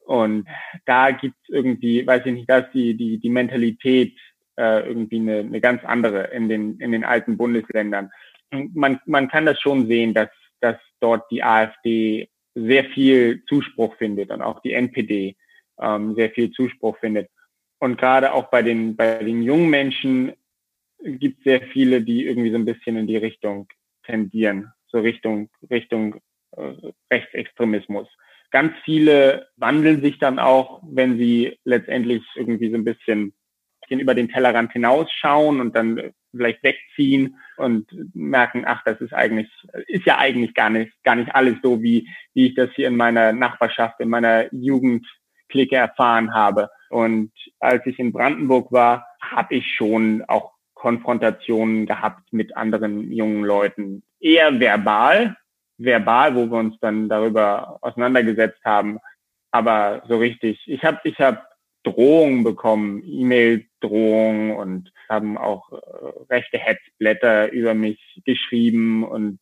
Und 0.00 0.48
da 0.86 1.12
gibt's 1.12 1.48
irgendwie, 1.48 2.04
weiß 2.04 2.26
ich 2.26 2.32
nicht, 2.32 2.50
dass 2.50 2.64
die, 2.72 2.96
die, 2.96 3.18
die 3.18 3.30
Mentalität 3.30 4.18
äh, 4.56 4.86
irgendwie 4.86 5.20
eine, 5.20 5.38
eine 5.40 5.60
ganz 5.60 5.84
andere 5.84 6.24
in 6.28 6.48
den, 6.48 6.78
in 6.80 6.92
den 6.92 7.04
alten 7.04 7.36
Bundesländern. 7.36 8.10
Man, 8.50 9.00
man 9.06 9.28
kann 9.28 9.46
das 9.46 9.60
schon 9.60 9.86
sehen, 9.86 10.14
dass, 10.14 10.30
dass 10.60 10.76
dort 11.00 11.30
die 11.30 11.42
AfD 11.42 12.28
sehr 12.54 12.84
viel 12.86 13.44
Zuspruch 13.48 13.96
findet 13.96 14.30
und 14.30 14.42
auch 14.42 14.60
die 14.60 14.72
NPD 14.72 15.36
ähm, 15.80 16.14
sehr 16.14 16.30
viel 16.30 16.50
Zuspruch 16.52 16.98
findet. 16.98 17.28
Und 17.78 17.98
gerade 17.98 18.32
auch 18.32 18.50
bei 18.50 18.62
den, 18.62 18.96
bei 18.96 19.22
den 19.22 19.42
jungen 19.42 19.68
Menschen 19.68 20.32
gibt 21.02 21.38
es 21.38 21.44
sehr 21.44 21.60
viele, 21.60 22.02
die 22.02 22.24
irgendwie 22.24 22.50
so 22.50 22.56
ein 22.56 22.64
bisschen 22.64 22.96
in 22.96 23.06
die 23.06 23.18
Richtung 23.18 23.68
tendieren, 24.04 24.72
so 24.86 25.00
Richtung, 25.00 25.50
Richtung 25.70 26.16
äh, 26.52 26.72
Rechtsextremismus. 27.12 28.08
Ganz 28.50 28.72
viele 28.84 29.48
wandeln 29.56 30.00
sich 30.00 30.18
dann 30.18 30.38
auch, 30.38 30.80
wenn 30.82 31.18
sie 31.18 31.58
letztendlich 31.64 32.22
irgendwie 32.36 32.70
so 32.70 32.76
ein 32.76 32.84
bisschen 32.84 33.34
über 33.90 34.14
den 34.14 34.28
Tellerrand 34.28 34.72
hinausschauen 34.72 35.60
und 35.60 35.74
dann 35.74 36.12
vielleicht 36.30 36.62
wegziehen 36.62 37.36
und 37.56 37.86
merken, 38.14 38.64
ach, 38.66 38.82
das 38.84 39.00
ist 39.00 39.14
eigentlich, 39.14 39.48
ist 39.86 40.04
ja 40.06 40.18
eigentlich 40.18 40.54
gar 40.54 40.70
nicht, 40.70 40.92
gar 41.02 41.14
nicht 41.14 41.34
alles 41.34 41.56
so, 41.62 41.82
wie, 41.82 42.08
wie 42.34 42.48
ich 42.48 42.54
das 42.54 42.70
hier 42.74 42.88
in 42.88 42.96
meiner 42.96 43.32
Nachbarschaft, 43.32 44.00
in 44.00 44.08
meiner 44.08 44.52
Jugendklicke 44.52 45.76
erfahren 45.76 46.34
habe. 46.34 46.70
Und 46.90 47.32
als 47.58 47.84
ich 47.86 47.98
in 47.98 48.12
Brandenburg 48.12 48.70
war, 48.72 49.06
habe 49.20 49.54
ich 49.56 49.74
schon 49.74 50.22
auch 50.28 50.52
Konfrontationen 50.74 51.86
gehabt 51.86 52.32
mit 52.32 52.56
anderen 52.56 53.10
jungen 53.10 53.44
Leuten. 53.44 54.02
Eher 54.20 54.60
verbal, 54.60 55.36
verbal, 55.78 56.34
wo 56.34 56.46
wir 56.46 56.58
uns 56.58 56.78
dann 56.80 57.08
darüber 57.08 57.78
auseinandergesetzt 57.80 58.64
haben, 58.64 58.98
aber 59.50 60.02
so 60.06 60.18
richtig. 60.18 60.62
Ich 60.66 60.84
habe 60.84 61.00
ich 61.04 61.18
hab 61.18 61.55
Drohungen 61.86 62.42
bekommen, 62.42 63.02
E-Mail-Drohungen 63.06 64.56
und 64.56 64.92
haben 65.08 65.38
auch 65.38 65.72
äh, 65.72 65.76
rechte 66.28 66.58
Hetzblätter 66.58 67.52
über 67.52 67.74
mich 67.74 68.20
geschrieben 68.24 69.04
und 69.04 69.38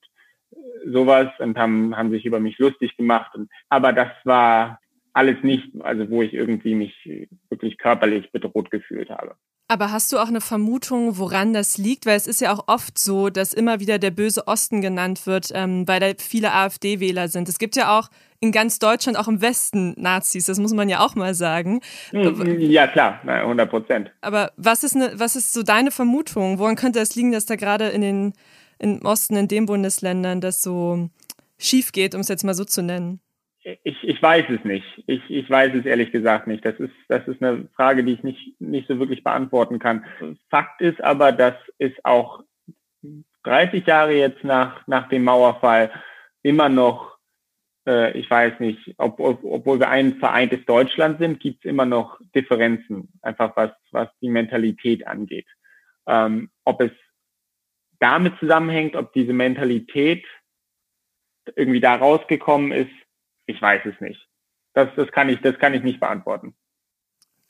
sowas 0.86 1.28
und 1.38 1.56
haben, 1.56 1.96
haben 1.96 2.10
sich 2.10 2.26
über 2.26 2.40
mich 2.40 2.58
lustig 2.58 2.96
gemacht. 2.96 3.34
Und, 3.34 3.50
aber 3.70 3.92
das 3.92 4.10
war 4.24 4.78
alles 5.14 5.42
nicht, 5.42 5.68
also 5.80 6.10
wo 6.10 6.22
ich 6.22 6.34
irgendwie 6.34 6.74
mich 6.74 7.28
wirklich 7.48 7.78
körperlich 7.78 8.30
bedroht 8.30 8.70
gefühlt 8.70 9.10
habe. 9.10 9.36
Aber 9.66 9.90
hast 9.90 10.12
du 10.12 10.18
auch 10.18 10.28
eine 10.28 10.42
Vermutung, 10.42 11.16
woran 11.16 11.54
das 11.54 11.78
liegt? 11.78 12.04
Weil 12.04 12.16
es 12.16 12.26
ist 12.26 12.42
ja 12.42 12.52
auch 12.52 12.68
oft 12.68 12.98
so, 12.98 13.30
dass 13.30 13.54
immer 13.54 13.80
wieder 13.80 13.98
der 13.98 14.10
böse 14.10 14.46
Osten 14.46 14.82
genannt 14.82 15.26
wird, 15.26 15.50
ähm, 15.54 15.88
weil 15.88 16.00
da 16.00 16.12
viele 16.18 16.52
AfD-Wähler 16.52 17.28
sind. 17.28 17.48
Es 17.48 17.58
gibt 17.58 17.74
ja 17.76 17.98
auch 17.98 18.10
in 18.44 18.52
ganz 18.52 18.78
Deutschland, 18.78 19.18
auch 19.18 19.28
im 19.28 19.40
Westen 19.40 19.94
Nazis, 19.96 20.46
das 20.46 20.58
muss 20.58 20.72
man 20.72 20.88
ja 20.88 21.00
auch 21.00 21.14
mal 21.14 21.34
sagen. 21.34 21.80
Hm, 22.10 22.60
ja, 22.60 22.86
klar, 22.86 23.20
100 23.24 23.68
Prozent. 23.68 24.12
Aber 24.20 24.52
was 24.56 24.84
ist, 24.84 24.94
eine, 24.94 25.18
was 25.18 25.34
ist 25.34 25.52
so 25.52 25.62
deine 25.62 25.90
Vermutung? 25.90 26.58
Woran 26.58 26.76
könnte 26.76 27.00
es 27.00 27.16
liegen, 27.16 27.32
dass 27.32 27.46
da 27.46 27.56
gerade 27.56 27.88
in 27.88 28.02
den 28.02 28.32
im 28.78 29.00
Osten, 29.04 29.36
in 29.36 29.48
den 29.48 29.66
Bundesländern, 29.66 30.40
das 30.40 30.62
so 30.62 31.08
schief 31.58 31.92
geht, 31.92 32.14
um 32.14 32.20
es 32.20 32.28
jetzt 32.28 32.44
mal 32.44 32.54
so 32.54 32.64
zu 32.64 32.82
nennen? 32.82 33.20
Ich, 33.82 33.96
ich 34.02 34.22
weiß 34.22 34.44
es 34.50 34.62
nicht. 34.64 34.84
Ich, 35.06 35.22
ich 35.30 35.48
weiß 35.48 35.72
es 35.74 35.86
ehrlich 35.86 36.12
gesagt 36.12 36.46
nicht. 36.46 36.64
Das 36.66 36.78
ist, 36.78 36.92
das 37.08 37.26
ist 37.26 37.42
eine 37.42 37.66
Frage, 37.74 38.04
die 38.04 38.12
ich 38.12 38.22
nicht, 38.22 38.60
nicht 38.60 38.88
so 38.88 38.98
wirklich 38.98 39.24
beantworten 39.24 39.78
kann. 39.78 40.04
Fakt 40.50 40.82
ist 40.82 41.02
aber, 41.02 41.32
dass 41.32 41.54
es 41.78 41.92
auch 42.02 42.42
30 43.44 43.86
Jahre 43.86 44.12
jetzt 44.12 44.44
nach, 44.44 44.86
nach 44.86 45.08
dem 45.08 45.24
Mauerfall 45.24 45.90
immer 46.42 46.68
noch, 46.68 47.13
äh, 47.86 48.16
ich 48.18 48.30
weiß 48.30 48.60
nicht, 48.60 48.94
ob, 48.98 49.20
ob, 49.20 49.44
obwohl 49.44 49.80
wir 49.80 49.88
ein 49.88 50.16
vereintes 50.18 50.64
Deutschland 50.64 51.18
sind, 51.18 51.40
gibt 51.40 51.64
es 51.64 51.70
immer 51.70 51.86
noch 51.86 52.18
Differenzen, 52.34 53.12
einfach 53.22 53.56
was, 53.56 53.70
was 53.90 54.08
die 54.20 54.28
Mentalität 54.28 55.06
angeht. 55.06 55.46
Ähm, 56.06 56.50
ob 56.64 56.80
es 56.80 56.90
damit 58.00 58.38
zusammenhängt, 58.38 58.96
ob 58.96 59.12
diese 59.12 59.32
Mentalität 59.32 60.24
irgendwie 61.56 61.80
da 61.80 61.94
rausgekommen 61.94 62.72
ist, 62.72 62.92
ich 63.46 63.60
weiß 63.60 63.82
es 63.86 64.00
nicht. 64.00 64.26
Das, 64.72 64.88
das, 64.96 65.10
kann, 65.12 65.28
ich, 65.28 65.40
das 65.40 65.58
kann 65.58 65.74
ich 65.74 65.82
nicht 65.82 66.00
beantworten. 66.00 66.54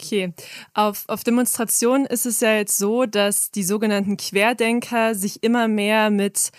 Okay. 0.01 0.35
Auf, 0.75 1.05
auf 1.09 1.23
Demonstrationen 1.23 2.05
ist 2.07 2.27
es 2.27 2.40
ja 2.40 2.57
jetzt 2.57 2.77
so, 2.77 3.07
dass 3.07 3.51
die 3.51 3.62
sogenannten 3.62 4.16
Querdenker 4.16 5.14
sich 5.14 5.42
immer 5.42 5.68
mehr 5.68 6.11
mit 6.11 6.51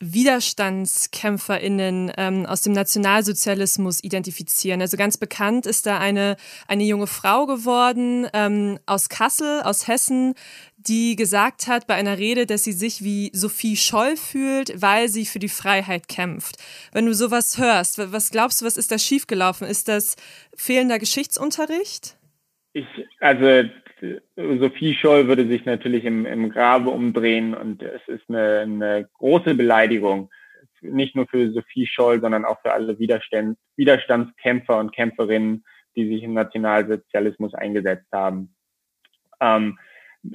WiderstandskämpferInnen 0.00 2.12
ähm, 2.16 2.44
aus 2.44 2.60
dem 2.60 2.74
Nationalsozialismus 2.74 4.04
identifizieren. 4.04 4.82
Also 4.82 4.96
ganz 4.96 5.16
bekannt 5.16 5.66
ist 5.66 5.86
da 5.86 5.98
eine, 5.98 6.36
eine 6.68 6.84
junge 6.84 7.06
Frau 7.06 7.46
geworden 7.46 8.26
ähm, 8.34 8.78
aus 8.84 9.08
Kassel, 9.08 9.62
aus 9.62 9.88
Hessen, 9.88 10.34
die 10.76 11.16
gesagt 11.16 11.66
hat 11.66 11.86
bei 11.86 11.94
einer 11.94 12.18
Rede, 12.18 12.44
dass 12.44 12.64
sie 12.64 12.72
sich 12.72 13.02
wie 13.02 13.30
Sophie 13.32 13.76
Scholl 13.76 14.16
fühlt, 14.16 14.82
weil 14.82 15.08
sie 15.08 15.24
für 15.24 15.38
die 15.38 15.48
Freiheit 15.48 16.08
kämpft. 16.08 16.56
Wenn 16.92 17.06
du 17.06 17.14
sowas 17.14 17.56
hörst, 17.56 17.98
was 18.12 18.30
glaubst 18.30 18.60
du, 18.60 18.66
was 18.66 18.76
ist 18.76 18.90
da 18.90 18.98
schiefgelaufen? 18.98 19.66
Ist 19.66 19.88
das 19.88 20.16
fehlender 20.54 20.98
Geschichtsunterricht? 20.98 22.18
Ich, 22.74 22.84
also 23.20 23.66
Sophie 24.36 24.94
Scholl 24.94 25.26
würde 25.28 25.46
sich 25.46 25.64
natürlich 25.64 26.04
im, 26.04 26.26
im 26.26 26.50
Grabe 26.50 26.90
umdrehen 26.90 27.54
und 27.54 27.82
es 27.82 28.06
ist 28.06 28.28
eine, 28.28 28.60
eine 28.60 29.08
große 29.14 29.54
Beleidigung, 29.54 30.30
nicht 30.82 31.16
nur 31.16 31.26
für 31.26 31.50
Sophie 31.52 31.86
Scholl, 31.86 32.20
sondern 32.20 32.44
auch 32.44 32.60
für 32.60 32.72
alle 32.72 32.98
Widerstand, 32.98 33.58
Widerstandskämpfer 33.76 34.78
und 34.78 34.94
Kämpferinnen, 34.94 35.64
die 35.96 36.08
sich 36.08 36.22
im 36.22 36.34
Nationalsozialismus 36.34 37.54
eingesetzt 37.54 38.06
haben. 38.12 38.54
Ähm, 39.40 39.78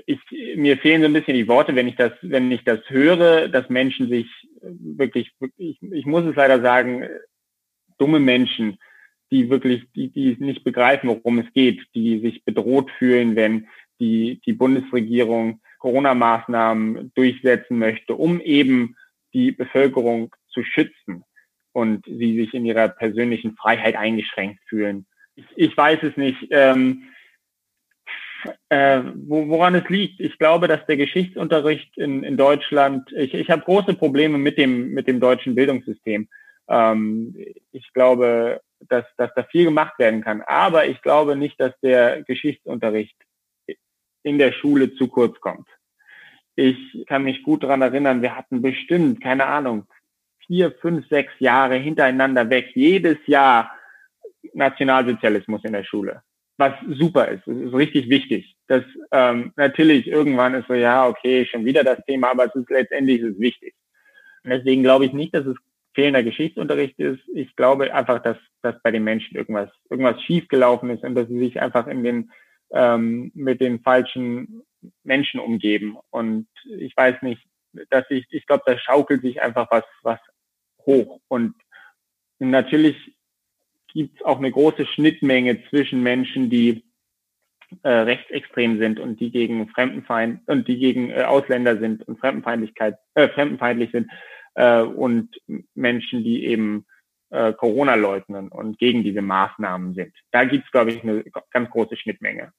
ich, 0.05 0.19
mir 0.55 0.77
fehlen 0.77 1.01
so 1.01 1.07
ein 1.07 1.13
bisschen 1.13 1.35
die 1.35 1.47
Worte, 1.47 1.75
wenn 1.75 1.87
ich 1.87 1.95
das, 1.95 2.13
wenn 2.21 2.51
ich 2.51 2.63
das 2.63 2.79
höre, 2.87 3.49
dass 3.49 3.69
Menschen 3.69 4.09
sich 4.09 4.27
wirklich, 4.61 5.31
ich, 5.57 5.81
ich 5.81 6.05
muss 6.05 6.25
es 6.25 6.35
leider 6.35 6.61
sagen, 6.61 7.07
dumme 7.97 8.19
Menschen 8.19 8.77
die 9.31 9.49
wirklich, 9.49 9.83
die, 9.95 10.09
die 10.09 10.35
nicht 10.39 10.63
begreifen, 10.63 11.09
worum 11.09 11.39
es 11.39 11.51
geht, 11.53 11.81
die 11.95 12.19
sich 12.19 12.43
bedroht 12.43 12.91
fühlen, 12.91 13.35
wenn 13.35 13.67
die, 13.99 14.41
die 14.45 14.53
Bundesregierung 14.53 15.61
Corona-Maßnahmen 15.79 17.11
durchsetzen 17.15 17.79
möchte, 17.79 18.15
um 18.15 18.39
eben 18.41 18.95
die 19.33 19.51
Bevölkerung 19.51 20.35
zu 20.49 20.63
schützen 20.63 21.23
und 21.71 22.05
sie 22.05 22.37
sich 22.37 22.53
in 22.53 22.65
ihrer 22.65 22.89
persönlichen 22.89 23.55
Freiheit 23.55 23.95
eingeschränkt 23.95 24.59
fühlen. 24.67 25.05
Ich, 25.35 25.45
ich 25.55 25.77
weiß 25.77 26.03
es 26.03 26.17
nicht, 26.17 26.47
ähm, 26.51 27.03
äh, 28.69 29.01
wo, 29.15 29.47
woran 29.47 29.75
es 29.75 29.87
liegt. 29.89 30.19
Ich 30.19 30.37
glaube, 30.37 30.67
dass 30.67 30.85
der 30.87 30.97
Geschichtsunterricht 30.97 31.97
in, 31.97 32.23
in 32.23 32.37
Deutschland, 32.37 33.11
ich, 33.13 33.33
ich 33.33 33.49
habe 33.49 33.63
große 33.63 33.93
Probleme 33.93 34.37
mit 34.37 34.57
dem, 34.57 34.91
mit 34.91 35.07
dem 35.07 35.19
deutschen 35.19 35.55
Bildungssystem. 35.55 36.27
Ähm, 36.67 37.35
ich 37.71 37.93
glaube, 37.93 38.61
dass, 38.89 39.05
dass 39.17 39.31
da 39.35 39.43
viel 39.43 39.65
gemacht 39.65 39.97
werden 39.99 40.23
kann. 40.23 40.41
Aber 40.41 40.85
ich 40.85 41.01
glaube 41.01 41.35
nicht, 41.35 41.59
dass 41.59 41.73
der 41.81 42.23
Geschichtsunterricht 42.23 43.15
in 44.23 44.37
der 44.37 44.51
Schule 44.51 44.93
zu 44.95 45.07
kurz 45.07 45.39
kommt. 45.39 45.67
Ich 46.55 47.05
kann 47.07 47.23
mich 47.23 47.43
gut 47.43 47.63
daran 47.63 47.81
erinnern, 47.81 48.21
wir 48.21 48.35
hatten 48.35 48.61
bestimmt, 48.61 49.21
keine 49.21 49.45
Ahnung, 49.45 49.87
vier, 50.45 50.71
fünf, 50.71 51.07
sechs 51.07 51.31
Jahre 51.39 51.75
hintereinander 51.75 52.49
weg, 52.49 52.71
jedes 52.75 53.17
Jahr 53.25 53.71
Nationalsozialismus 54.53 55.63
in 55.63 55.73
der 55.73 55.83
Schule. 55.83 56.21
Was 56.57 56.73
super 56.89 57.29
ist, 57.29 57.47
das 57.47 57.57
ist 57.57 57.73
richtig 57.73 58.09
wichtig. 58.09 58.55
Das 58.67 58.83
ähm, 59.11 59.53
natürlich 59.55 60.07
irgendwann 60.07 60.53
ist 60.53 60.67
so, 60.67 60.73
ja, 60.73 61.07
okay, 61.07 61.45
schon 61.45 61.65
wieder 61.65 61.83
das 61.83 62.03
Thema, 62.05 62.31
aber 62.31 62.45
es 62.45 62.55
ist 62.55 62.69
letztendlich 62.69 63.21
ist 63.21 63.39
wichtig. 63.39 63.73
Deswegen 64.43 64.83
glaube 64.83 65.05
ich 65.05 65.13
nicht, 65.13 65.33
dass 65.33 65.45
es 65.45 65.57
fehlender 65.93 66.23
Geschichtsunterricht 66.23 66.97
ist. 66.99 67.21
Ich 67.33 67.55
glaube 67.55 67.93
einfach, 67.93 68.21
dass, 68.21 68.37
dass 68.61 68.81
bei 68.81 68.91
den 68.91 69.03
Menschen 69.03 69.35
irgendwas, 69.35 69.69
irgendwas 69.89 70.21
schiefgelaufen 70.23 70.89
ist 70.89 71.03
und 71.03 71.15
dass 71.15 71.27
sie 71.27 71.39
sich 71.39 71.61
einfach 71.61 71.87
in 71.87 72.03
den, 72.03 72.31
ähm, 72.71 73.31
mit 73.33 73.61
den 73.61 73.81
falschen 73.81 74.63
Menschen 75.03 75.39
umgeben. 75.39 75.97
Und 76.09 76.47
ich 76.65 76.95
weiß 76.95 77.21
nicht, 77.21 77.41
dass 77.89 78.05
ich, 78.09 78.25
ich 78.31 78.45
glaube, 78.45 78.63
da 78.65 78.77
schaukelt 78.77 79.21
sich 79.21 79.41
einfach 79.41 79.67
was, 79.71 79.83
was 80.03 80.19
hoch. 80.85 81.19
Und 81.27 81.55
natürlich 82.39 83.15
gibt 83.93 84.19
es 84.19 84.25
auch 84.25 84.37
eine 84.37 84.51
große 84.51 84.85
Schnittmenge 84.85 85.63
zwischen 85.69 86.01
Menschen, 86.01 86.49
die 86.49 86.83
äh, 87.83 87.89
rechtsextrem 87.89 88.79
sind 88.79 88.99
und 88.99 89.19
die 89.19 89.31
gegen 89.31 89.69
Fremdenfeind 89.69 90.41
und 90.47 90.67
die 90.67 90.77
gegen 90.77 91.09
äh, 91.09 91.23
Ausländer 91.23 91.77
sind 91.77 92.05
und 92.07 92.19
Fremdenfeindlichkeit, 92.19 92.97
äh, 93.15 93.29
fremdenfeindlich 93.29 93.91
sind 93.91 94.11
äh, 94.55 94.81
und 94.81 95.29
Menschen, 95.75 96.23
die 96.23 96.45
eben 96.45 96.85
äh, 97.29 97.53
Corona 97.53 97.95
leugnen 97.95 98.49
und 98.49 98.77
gegen 98.77 99.03
diese 99.03 99.21
Maßnahmen 99.21 99.93
sind. 99.93 100.13
Da 100.31 100.43
gibt 100.43 100.65
es, 100.65 100.71
glaube 100.71 100.91
ich, 100.91 101.03
eine 101.03 101.23
ganz 101.51 101.69
große 101.69 101.95
Schnittmenge. 101.95 102.51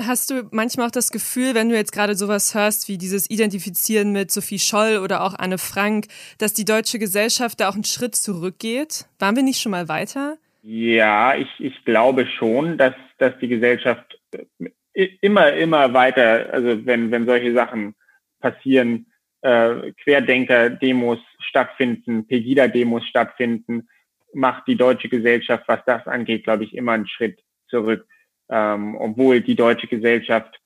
Hast 0.00 0.30
du 0.30 0.48
manchmal 0.50 0.86
auch 0.86 0.92
das 0.92 1.10
Gefühl, 1.10 1.54
wenn 1.54 1.68
du 1.68 1.76
jetzt 1.76 1.92
gerade 1.92 2.14
sowas 2.14 2.54
hörst 2.54 2.88
wie 2.88 2.96
dieses 2.96 3.28
Identifizieren 3.28 4.12
mit 4.12 4.30
Sophie 4.30 4.58
Scholl 4.58 4.98
oder 4.98 5.22
auch 5.22 5.34
Anne 5.38 5.58
Frank, 5.58 6.06
dass 6.38 6.54
die 6.54 6.64
deutsche 6.64 6.98
Gesellschaft 6.98 7.60
da 7.60 7.68
auch 7.68 7.74
einen 7.74 7.84
Schritt 7.84 8.14
zurückgeht? 8.14 9.06
Waren 9.18 9.36
wir 9.36 9.42
nicht 9.42 9.60
schon 9.60 9.72
mal 9.72 9.88
weiter? 9.88 10.38
Ja, 10.62 11.34
ich, 11.34 11.48
ich 11.58 11.84
glaube 11.84 12.26
schon, 12.26 12.78
dass, 12.78 12.94
dass 13.18 13.38
die 13.40 13.48
Gesellschaft 13.48 14.18
äh, 14.32 15.08
immer, 15.20 15.52
immer 15.52 15.92
weiter, 15.92 16.48
also 16.52 16.84
wenn, 16.86 17.10
wenn 17.10 17.26
solche 17.26 17.52
Sachen 17.54 17.94
passieren, 18.40 19.06
äh, 19.42 19.92
Querdenker-Demos 20.02 21.18
stattfinden, 21.40 22.26
Pegida-Demos 22.26 23.06
stattfinden, 23.06 23.88
macht 24.32 24.66
die 24.68 24.76
deutsche 24.76 25.08
Gesellschaft, 25.08 25.64
was 25.66 25.80
das 25.86 26.06
angeht, 26.06 26.44
glaube 26.44 26.64
ich, 26.64 26.74
immer 26.74 26.92
einen 26.92 27.08
Schritt 27.08 27.42
zurück. 27.68 28.06
Ähm, 28.48 28.96
obwohl 28.96 29.40
die 29.40 29.54
deutsche 29.54 29.86
Gesellschaft 29.86 30.60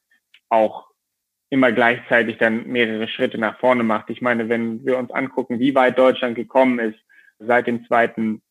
auch 0.49 0.87
immer 1.51 1.73
gleichzeitig 1.73 2.39
dann 2.39 2.67
mehrere 2.67 3.09
Schritte 3.09 3.39
nach 3.39 3.59
vorne 3.59 3.83
macht. 3.83 4.11
Ich 4.11 4.21
meine, 4.21 4.49
wenn 4.49 4.85
wir 4.85 4.99
uns 4.99 5.11
angucken, 5.11 5.61
wie 5.61 5.75
weit 5.75 5.99
Deutschland 5.99 6.35
gekommen 6.35 6.79
ist 6.79 6.99
seit 7.39 7.67
dem 7.67 7.87
Zweiten 7.87 8.43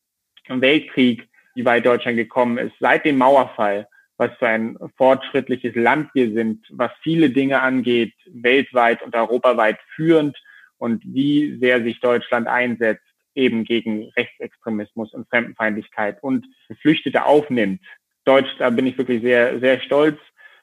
Weltkrieg, 0.48 1.28
wie 1.56 1.66
weit 1.66 1.86
Deutschland 1.86 2.18
gekommen 2.18 2.58
ist 2.58 2.74
seit 2.80 3.06
dem 3.06 3.18
Mauerfall, 3.18 3.88
was 4.18 4.32
für 4.38 4.48
ein 4.48 4.78
fortschrittliches 4.98 5.76
Land 5.76 6.10
wir 6.14 6.32
sind, 6.34 6.66
was 6.70 6.92
viele 7.02 7.30
Dinge 7.30 7.62
angeht, 7.62 8.14
weltweit 8.26 9.02
und 9.02 9.16
europaweit 9.16 9.80
führend 9.96 10.38
und 10.78 11.04
wie 11.06 11.58
sehr 11.60 11.84
sich 11.84 12.00
Deutschland 12.00 12.48
einsetzt 12.48 13.04
eben 13.36 13.64
gegen 13.64 14.10
Rechtsextremismus 14.16 15.14
und 15.14 15.28
Fremdenfeindlichkeit 15.30 16.22
und 16.22 16.46
Geflüchtete 16.68 17.26
aufnimmt. 17.26 17.82
Deutsch, 18.26 18.50
da 18.60 18.70
bin 18.70 18.86
ich 18.86 18.98
wirklich 18.98 19.22
sehr, 19.24 19.60
sehr 19.60 19.82
stolz. 19.82 20.20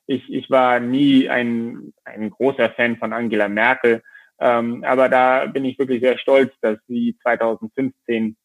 Ich, 0.07 0.33
ich 0.33 0.51
war 0.51 0.81
nie 0.81 1.29
ein, 1.29 1.93
ein 2.05 2.31
großer 2.31 2.71
Fan 2.71 2.97
von 2.97 3.13
Angela 3.13 3.49
Merkel, 3.49 4.03
ähm, 4.39 4.85
aber 4.85 5.09
da 5.09 5.47
bin 5.47 5.65
ich 5.65 5.79
wirklich 5.79 6.01
sehr 6.01 6.19
stolz, 6.19 6.53
dass 6.61 6.79
sie 6.87 7.17
2015 7.23 8.37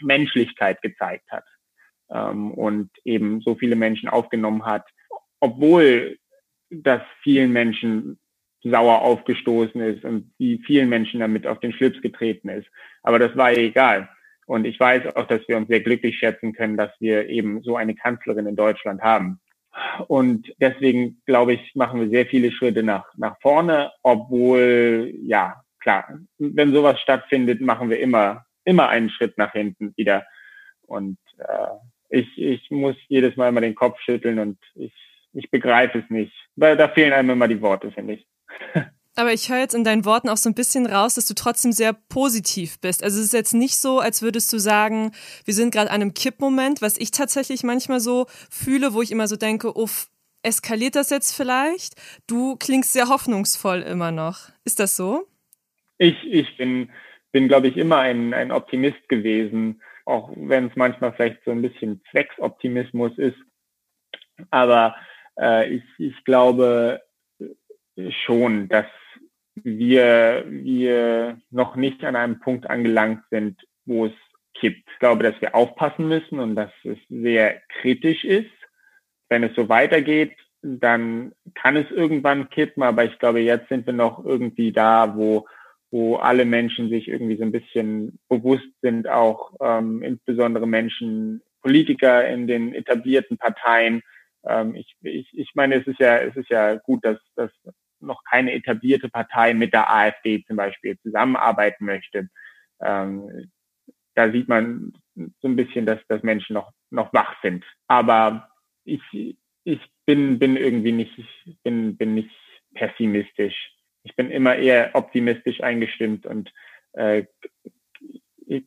Menschlichkeit 0.00 0.80
gezeigt 0.82 1.30
hat 1.30 1.44
ähm, 2.10 2.50
und 2.52 2.90
eben 3.04 3.40
so 3.40 3.54
viele 3.54 3.76
Menschen 3.76 4.08
aufgenommen 4.08 4.64
hat, 4.64 4.86
obwohl 5.40 6.18
das 6.70 7.02
vielen 7.22 7.52
Menschen 7.52 8.18
sauer 8.62 9.02
aufgestoßen 9.02 9.80
ist 9.80 10.04
und 10.04 10.32
die 10.38 10.58
vielen 10.66 10.88
Menschen 10.88 11.20
damit 11.20 11.46
auf 11.46 11.60
den 11.60 11.72
Schlips 11.72 12.00
getreten 12.02 12.48
ist. 12.48 12.66
Aber 13.02 13.18
das 13.18 13.36
war 13.36 13.52
egal. 13.52 14.08
Und 14.46 14.64
ich 14.64 14.78
weiß 14.78 15.14
auch, 15.16 15.26
dass 15.26 15.46
wir 15.48 15.56
uns 15.56 15.68
sehr 15.68 15.80
glücklich 15.80 16.18
schätzen 16.18 16.52
können, 16.52 16.76
dass 16.76 16.90
wir 17.00 17.28
eben 17.28 17.62
so 17.62 17.76
eine 17.76 17.94
Kanzlerin 17.94 18.46
in 18.46 18.56
Deutschland 18.56 19.02
haben. 19.02 19.40
Und 20.06 20.52
deswegen, 20.60 21.20
glaube 21.26 21.54
ich, 21.54 21.74
machen 21.74 22.00
wir 22.00 22.08
sehr 22.08 22.26
viele 22.26 22.50
Schritte 22.50 22.82
nach, 22.82 23.06
nach 23.16 23.36
vorne, 23.40 23.92
obwohl, 24.02 25.12
ja, 25.20 25.62
klar, 25.80 26.18
wenn 26.38 26.72
sowas 26.72 27.00
stattfindet, 27.00 27.60
machen 27.60 27.90
wir 27.90 28.00
immer, 28.00 28.46
immer 28.64 28.88
einen 28.88 29.10
Schritt 29.10 29.36
nach 29.36 29.52
hinten 29.52 29.92
wieder. 29.96 30.24
Und 30.86 31.18
äh, 31.38 31.68
ich, 32.08 32.26
ich 32.36 32.70
muss 32.70 32.96
jedes 33.08 33.36
Mal 33.36 33.48
immer 33.48 33.60
den 33.60 33.74
Kopf 33.74 34.00
schütteln 34.00 34.38
und 34.38 34.58
ich, 34.74 34.92
ich 35.32 35.50
begreife 35.50 35.98
es 35.98 36.10
nicht. 36.10 36.32
Weil 36.56 36.76
da 36.76 36.88
fehlen 36.88 37.12
einem 37.12 37.30
immer 37.30 37.48
die 37.48 37.60
Worte, 37.60 37.90
finde 37.92 38.14
ich. 38.14 38.26
Aber 39.18 39.32
ich 39.32 39.48
höre 39.48 39.60
jetzt 39.60 39.74
in 39.74 39.82
deinen 39.82 40.04
Worten 40.04 40.28
auch 40.28 40.36
so 40.36 40.50
ein 40.50 40.54
bisschen 40.54 40.84
raus, 40.84 41.14
dass 41.14 41.24
du 41.24 41.34
trotzdem 41.34 41.72
sehr 41.72 41.94
positiv 41.94 42.78
bist. 42.80 43.02
Also 43.02 43.18
es 43.18 43.26
ist 43.26 43.32
jetzt 43.32 43.54
nicht 43.54 43.78
so, 43.78 43.98
als 43.98 44.20
würdest 44.20 44.52
du 44.52 44.58
sagen, 44.58 45.12
wir 45.46 45.54
sind 45.54 45.72
gerade 45.72 45.90
an 45.90 46.02
einem 46.02 46.12
Kippmoment, 46.12 46.82
was 46.82 46.98
ich 46.98 47.12
tatsächlich 47.12 47.62
manchmal 47.62 48.00
so 48.00 48.26
fühle, 48.50 48.92
wo 48.92 49.00
ich 49.00 49.10
immer 49.10 49.26
so 49.26 49.36
denke, 49.36 49.74
uff, 49.74 50.08
eskaliert 50.42 50.96
das 50.96 51.08
jetzt 51.08 51.34
vielleicht? 51.34 51.94
Du 52.26 52.56
klingst 52.56 52.92
sehr 52.92 53.08
hoffnungsvoll 53.08 53.80
immer 53.80 54.12
noch. 54.12 54.50
Ist 54.64 54.80
das 54.80 54.96
so? 54.96 55.26
Ich, 55.96 56.16
ich 56.24 56.56
bin, 56.58 56.90
bin 57.32 57.48
glaube 57.48 57.68
ich, 57.68 57.78
immer 57.78 57.98
ein, 57.98 58.34
ein 58.34 58.52
Optimist 58.52 59.08
gewesen, 59.08 59.80
auch 60.06 60.30
wenn 60.36 60.68
es 60.68 60.76
manchmal 60.76 61.12
vielleicht 61.12 61.44
so 61.44 61.50
ein 61.50 61.62
bisschen 61.62 62.02
Zwecksoptimismus 62.10 63.16
ist. 63.18 63.36
Aber 64.50 64.96
äh, 65.38 65.68
ich, 65.74 65.82
ich 65.98 66.24
glaube 66.24 67.02
schon, 68.24 68.68
dass 68.68 68.86
wir, 69.54 70.44
wir 70.48 71.38
noch 71.50 71.76
nicht 71.76 72.04
an 72.04 72.16
einem 72.16 72.40
Punkt 72.40 72.68
angelangt 72.68 73.22
sind, 73.30 73.60
wo 73.84 74.06
es 74.06 74.12
kippt. 74.54 74.88
Ich 74.92 74.98
glaube, 74.98 75.22
dass 75.22 75.40
wir 75.40 75.54
aufpassen 75.54 76.08
müssen 76.08 76.38
und 76.38 76.54
dass 76.54 76.70
es 76.84 76.98
sehr 77.08 77.60
kritisch 77.80 78.24
ist. 78.24 78.50
Wenn 79.28 79.44
es 79.44 79.54
so 79.56 79.68
weitergeht, 79.68 80.36
dann 80.62 81.32
kann 81.54 81.76
es 81.76 81.90
irgendwann 81.90 82.48
kippen, 82.50 82.82
aber 82.82 83.04
ich 83.04 83.18
glaube, 83.18 83.40
jetzt 83.40 83.68
sind 83.68 83.86
wir 83.86 83.92
noch 83.92 84.24
irgendwie 84.24 84.72
da, 84.72 85.16
wo, 85.16 85.46
wo 85.90 86.16
alle 86.16 86.44
Menschen 86.44 86.88
sich 86.88 87.08
irgendwie 87.08 87.36
so 87.36 87.42
ein 87.42 87.52
bisschen 87.52 88.18
bewusst 88.28 88.68
sind, 88.82 89.08
auch 89.08 89.54
ähm, 89.60 90.02
insbesondere 90.02 90.66
Menschen, 90.66 91.42
Politiker 91.62 92.28
in 92.28 92.46
den 92.46 92.74
etablierten 92.74 93.38
Parteien. 93.38 94.02
Ähm, 94.46 94.76
ich, 94.76 94.96
ich, 95.02 95.28
ich 95.32 95.50
meine, 95.54 95.76
es 95.76 95.86
ist 95.86 95.98
ja, 95.98 96.18
es 96.18 96.36
ist 96.36 96.48
ja 96.48 96.76
gut, 96.76 97.04
dass, 97.04 97.18
dass 97.34 97.50
noch 98.00 98.22
keine 98.24 98.52
etablierte 98.52 99.08
Partei 99.08 99.54
mit 99.54 99.72
der 99.72 99.92
AfD 99.92 100.44
zum 100.46 100.56
Beispiel 100.56 100.98
zusammenarbeiten 101.00 101.84
möchte. 101.84 102.28
Ähm, 102.80 103.50
da 104.14 104.30
sieht 104.30 104.48
man 104.48 104.92
so 105.14 105.48
ein 105.48 105.56
bisschen, 105.56 105.86
dass, 105.86 106.00
dass 106.08 106.22
Menschen 106.22 106.54
noch, 106.54 106.72
noch 106.90 107.12
wach 107.12 107.34
sind. 107.42 107.64
Aber 107.88 108.48
ich, 108.84 109.02
ich 109.64 109.80
bin, 110.06 110.38
bin 110.38 110.56
irgendwie 110.56 110.92
nicht, 110.92 111.18
bin, 111.64 111.96
bin 111.96 112.14
nicht 112.14 112.30
pessimistisch. 112.74 113.75
Ich 114.06 114.14
bin 114.14 114.30
immer 114.30 114.54
eher 114.54 114.90
optimistisch 114.94 115.60
eingestimmt 115.60 116.26
und 116.26 116.52
äh, 116.92 117.24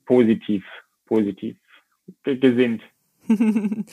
positiv, 0.06 0.66
positiv 1.06 1.58
gesinnt. 2.24 2.82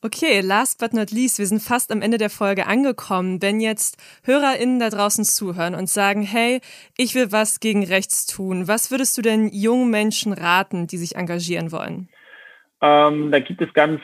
okay, 0.00 0.40
last 0.40 0.80
but 0.80 0.94
not 0.94 1.10
least, 1.10 1.38
wir 1.38 1.46
sind 1.46 1.60
fast 1.60 1.92
am 1.92 2.00
Ende 2.00 2.18
der 2.18 2.30
Folge 2.30 2.66
angekommen. 2.66 3.42
Wenn 3.42 3.60
jetzt 3.60 4.00
HörerInnen 4.24 4.78
da 4.78 4.88
draußen 4.88 5.24
zuhören 5.24 5.74
und 5.74 5.90
sagen, 5.90 6.22
hey, 6.22 6.60
ich 6.96 7.14
will 7.14 7.32
was 7.32 7.60
gegen 7.60 7.84
rechts 7.84 8.26
tun, 8.26 8.68
was 8.68 8.90
würdest 8.90 9.18
du 9.18 9.22
denn 9.22 9.48
jungen 9.48 9.90
Menschen 9.90 10.32
raten, 10.32 10.86
die 10.86 10.96
sich 10.96 11.16
engagieren 11.16 11.72
wollen? 11.72 12.08
Ähm, 12.80 13.30
da 13.30 13.40
gibt 13.40 13.60
es 13.60 13.72
ganz, 13.74 14.00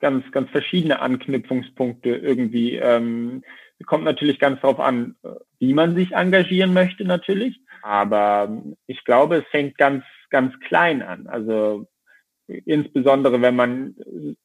ganz, 0.00 0.24
ganz 0.32 0.50
verschiedene 0.50 1.00
Anknüpfungspunkte 1.00 2.10
irgendwie. 2.10 2.76
Ähm, 2.76 3.44
kommt 3.86 4.04
natürlich 4.04 4.38
ganz 4.38 4.60
darauf 4.60 4.80
an, 4.80 5.16
wie 5.58 5.74
man 5.74 5.94
sich 5.94 6.12
engagieren 6.12 6.72
möchte 6.72 7.04
natürlich. 7.04 7.60
Aber 7.82 8.62
ich 8.86 9.04
glaube, 9.04 9.36
es 9.36 9.46
fängt 9.50 9.78
ganz, 9.78 10.04
ganz 10.30 10.58
klein 10.60 11.02
an. 11.02 11.26
Also 11.26 11.86
insbesondere 12.64 13.40
wenn 13.42 13.56
man 13.56 13.94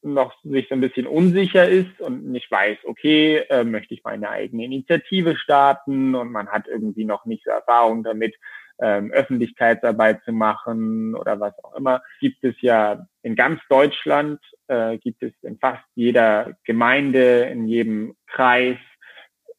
noch 0.02 0.34
sich 0.42 0.68
so 0.68 0.74
ein 0.74 0.80
bisschen 0.80 1.06
unsicher 1.06 1.68
ist 1.68 2.00
und 2.00 2.26
nicht 2.26 2.50
weiß, 2.50 2.78
okay, 2.84 3.38
äh, 3.50 3.64
möchte 3.64 3.94
ich 3.94 4.04
meine 4.04 4.30
eigene 4.30 4.64
Initiative 4.64 5.36
starten 5.36 6.14
und 6.14 6.30
man 6.30 6.48
hat 6.48 6.68
irgendwie 6.68 7.04
noch 7.04 7.24
nicht 7.24 7.44
so 7.44 7.50
Erfahrung 7.50 8.04
damit, 8.04 8.34
ähm, 8.78 9.10
Öffentlichkeitsarbeit 9.10 10.22
zu 10.24 10.32
machen 10.32 11.14
oder 11.14 11.40
was 11.40 11.54
auch 11.64 11.74
immer, 11.74 12.02
gibt 12.20 12.44
es 12.44 12.54
ja 12.60 13.06
in 13.22 13.34
ganz 13.34 13.60
Deutschland, 13.68 14.38
äh, 14.68 14.98
gibt 14.98 15.22
es 15.22 15.32
in 15.42 15.58
fast 15.58 15.82
jeder 15.94 16.56
Gemeinde, 16.64 17.44
in 17.44 17.66
jedem 17.66 18.14
Kreis 18.26 18.76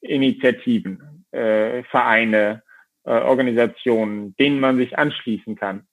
Initiativen, 0.01 1.25
äh, 1.31 1.83
Vereine, 1.83 2.63
äh, 3.03 3.11
Organisationen, 3.11 4.35
denen 4.35 4.59
man 4.59 4.77
sich 4.77 4.97
anschließen 4.97 5.55
kann. 5.55 5.87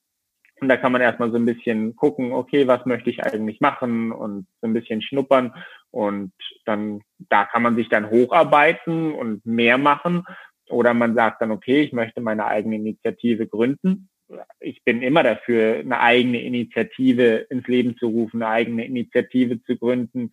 Und 0.60 0.68
da 0.68 0.76
kann 0.76 0.92
man 0.92 1.02
erstmal 1.02 1.30
so 1.30 1.36
ein 1.36 1.44
bisschen 1.44 1.96
gucken, 1.96 2.32
okay, 2.32 2.66
was 2.66 2.86
möchte 2.86 3.10
ich 3.10 3.22
eigentlich 3.22 3.60
machen 3.60 4.12
und 4.12 4.46
so 4.60 4.68
ein 4.68 4.72
bisschen 4.72 5.02
schnuppern. 5.02 5.52
Und 5.90 6.32
dann, 6.64 7.02
da 7.28 7.44
kann 7.44 7.62
man 7.62 7.76
sich 7.76 7.88
dann 7.88 8.10
hocharbeiten 8.10 9.12
und 9.12 9.44
mehr 9.44 9.78
machen. 9.78 10.24
Oder 10.68 10.94
man 10.94 11.14
sagt 11.14 11.42
dann, 11.42 11.50
okay, 11.50 11.82
ich 11.82 11.92
möchte 11.92 12.20
meine 12.20 12.46
eigene 12.46 12.76
Initiative 12.76 13.46
gründen. 13.46 14.08
Ich 14.60 14.82
bin 14.84 15.02
immer 15.02 15.22
dafür, 15.22 15.80
eine 15.80 16.00
eigene 16.00 16.40
Initiative 16.40 17.46
ins 17.50 17.66
Leben 17.66 17.96
zu 17.98 18.06
rufen, 18.06 18.42
eine 18.42 18.52
eigene 18.52 18.86
Initiative 18.86 19.62
zu 19.62 19.76
gründen. 19.76 20.32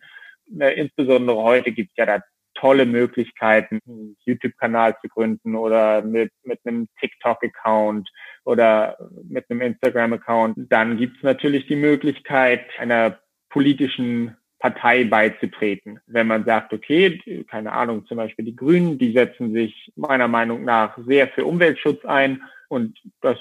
Äh, 0.58 0.80
insbesondere 0.80 1.36
heute 1.36 1.72
gibt 1.72 1.90
es 1.90 1.96
ja 1.96 2.06
da 2.06 2.22
tolle 2.62 2.86
Möglichkeiten, 2.86 3.80
einen 3.88 4.16
YouTube-Kanal 4.24 4.96
zu 5.00 5.08
gründen 5.08 5.56
oder 5.56 6.00
mit, 6.02 6.30
mit 6.44 6.60
einem 6.64 6.86
TikTok-Account 7.00 8.08
oder 8.44 8.96
mit 9.28 9.50
einem 9.50 9.62
Instagram-Account. 9.62 10.56
Dann 10.70 10.96
gibt 10.96 11.16
es 11.16 11.24
natürlich 11.24 11.66
die 11.66 11.76
Möglichkeit, 11.76 12.66
einer 12.78 13.18
politischen 13.50 14.36
Partei 14.60 15.02
beizutreten. 15.02 15.98
Wenn 16.06 16.28
man 16.28 16.44
sagt, 16.44 16.72
okay, 16.72 17.44
keine 17.50 17.72
Ahnung, 17.72 18.06
zum 18.06 18.18
Beispiel 18.18 18.44
die 18.44 18.54
Grünen, 18.54 18.96
die 18.96 19.12
setzen 19.12 19.52
sich 19.52 19.90
meiner 19.96 20.28
Meinung 20.28 20.64
nach 20.64 20.96
sehr 21.04 21.26
für 21.28 21.44
Umweltschutz 21.44 22.04
ein 22.04 22.42
und 22.68 22.96
das, 23.20 23.38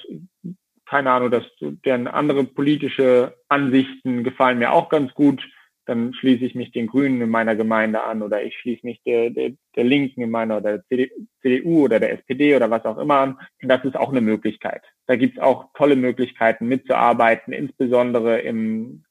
keine 0.87 1.11
Ahnung, 1.11 1.29
dass 1.29 1.43
deren 1.59 2.07
andere 2.07 2.43
politische 2.43 3.35
Ansichten 3.49 4.23
gefallen 4.23 4.57
mir 4.57 4.71
auch 4.71 4.89
ganz 4.89 5.13
gut 5.13 5.47
dann 5.91 6.13
schließe 6.13 6.45
ich 6.45 6.55
mich 6.55 6.71
den 6.71 6.87
Grünen 6.87 7.21
in 7.21 7.29
meiner 7.29 7.55
Gemeinde 7.55 8.01
an 8.01 8.21
oder 8.21 8.41
ich 8.41 8.57
schließe 8.57 8.85
mich 8.85 9.01
der, 9.05 9.29
der, 9.29 9.51
der 9.75 9.83
Linken 9.83 10.21
in 10.21 10.31
meiner 10.31 10.57
oder 10.57 10.77
der 10.77 11.09
CDU 11.41 11.83
oder 11.83 11.99
der 11.99 12.13
SPD 12.13 12.55
oder 12.55 12.71
was 12.71 12.85
auch 12.85 12.97
immer 12.97 13.15
an. 13.15 13.39
Das 13.61 13.83
ist 13.83 13.97
auch 13.97 14.09
eine 14.09 14.21
Möglichkeit. 14.21 14.81
Da 15.07 15.17
gibt 15.17 15.37
es 15.37 15.43
auch 15.43 15.65
tolle 15.73 15.97
Möglichkeiten 15.97 16.67
mitzuarbeiten, 16.67 17.51
insbesondere 17.51 18.39
im, 18.39 19.03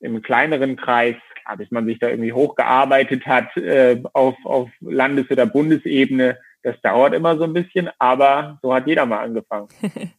im 0.00 0.20
kleineren 0.20 0.76
Kreis, 0.76 1.16
bis 1.56 1.70
man 1.70 1.86
sich 1.86 1.98
da 1.98 2.10
irgendwie 2.10 2.34
hochgearbeitet 2.34 3.26
hat 3.26 3.56
äh, 3.56 4.02
auf, 4.12 4.36
auf 4.44 4.68
Landes- 4.80 5.30
oder 5.30 5.46
Bundesebene, 5.46 6.38
das 6.62 6.74
dauert 6.82 7.14
immer 7.14 7.38
so 7.38 7.44
ein 7.44 7.52
bisschen, 7.52 7.90
aber 7.98 8.58
so 8.62 8.74
hat 8.74 8.86
jeder 8.86 9.06
mal 9.06 9.20
angefangen. 9.24 9.68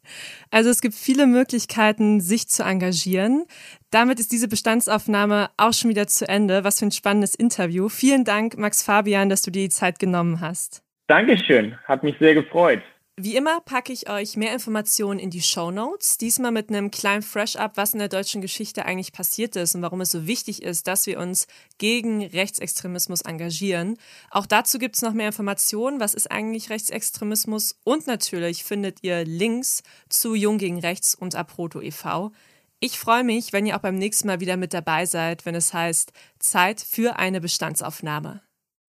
Also 0.50 0.70
es 0.70 0.80
gibt 0.80 0.96
viele 0.96 1.28
Möglichkeiten, 1.28 2.22
sich 2.22 2.48
zu 2.48 2.64
engagieren. 2.64 3.46
Damit 3.92 4.18
ist 4.18 4.32
diese 4.32 4.48
Bestandsaufnahme 4.48 5.50
auch 5.58 5.74
schon 5.74 5.90
wieder 5.90 6.08
zu 6.08 6.26
Ende. 6.26 6.64
Was 6.64 6.80
für 6.80 6.86
ein 6.86 6.92
spannendes 6.92 7.36
Interview. 7.36 7.90
Vielen 7.90 8.24
Dank, 8.24 8.58
Max 8.58 8.82
Fabian, 8.82 9.28
dass 9.28 9.42
du 9.42 9.52
dir 9.52 9.64
die 9.64 9.70
Zeit 9.70 10.00
genommen 10.00 10.40
hast. 10.40 10.84
Dankeschön, 11.08 11.78
hat 11.84 12.04
mich 12.04 12.16
sehr 12.20 12.34
gefreut. 12.34 12.82
Wie 13.20 13.36
immer 13.36 13.62
packe 13.62 13.92
ich 13.92 14.12
euch 14.12 14.38
mehr 14.38 14.54
Informationen 14.54 15.20
in 15.20 15.32
die 15.32 15.42
Show 15.42 15.72
Notes. 15.72 16.20
Diesmal 16.20 16.52
mit 16.52 16.70
einem 16.70 16.92
kleinen 16.92 17.24
Fresh-Up, 17.24 17.72
was 17.76 17.94
in 17.94 18.00
der 18.00 18.10
deutschen 18.10 18.42
Geschichte 18.42 18.86
eigentlich 18.86 19.12
passiert 19.12 19.56
ist 19.56 19.74
und 19.74 19.82
warum 19.82 20.02
es 20.02 20.12
so 20.12 20.28
wichtig 20.28 20.62
ist, 20.62 20.86
dass 20.86 21.08
wir 21.08 21.18
uns 21.18 21.48
gegen 21.80 22.24
Rechtsextremismus 22.24 23.22
engagieren. 23.22 23.98
Auch 24.30 24.46
dazu 24.46 24.78
gibt 24.78 24.98
es 24.98 25.02
noch 25.02 25.14
mehr 25.14 25.26
Informationen. 25.26 26.00
Was 26.00 26.14
ist 26.14 26.30
eigentlich 26.30 26.70
Rechtsextremismus? 26.70 27.80
Und 27.84 28.06
natürlich 28.06 28.64
findet 28.64 29.00
ihr 29.02 29.26
Links 29.26 29.82
zu 30.10 30.36
Jung 30.36 30.60
gegen 30.60 30.78
Rechts 30.78 31.16
und 31.16 31.34
Aproto 31.34 31.82
e.V. 31.82 32.32
Ich 32.80 33.00
freue 33.00 33.24
mich, 33.24 33.52
wenn 33.52 33.66
ihr 33.66 33.78
auch 33.78 33.82
beim 33.82 33.98
nächsten 33.98 34.28
Mal 34.28 34.42
wieder 34.42 34.58
mit 34.58 34.76
dabei 34.76 35.08
seid, 35.08 35.44
wenn 35.48 35.56
es 35.56 35.74
heißt 35.74 36.14
Zeit 36.38 36.82
für 36.82 37.18
eine 37.18 37.42
Bestandsaufnahme. 37.42 38.47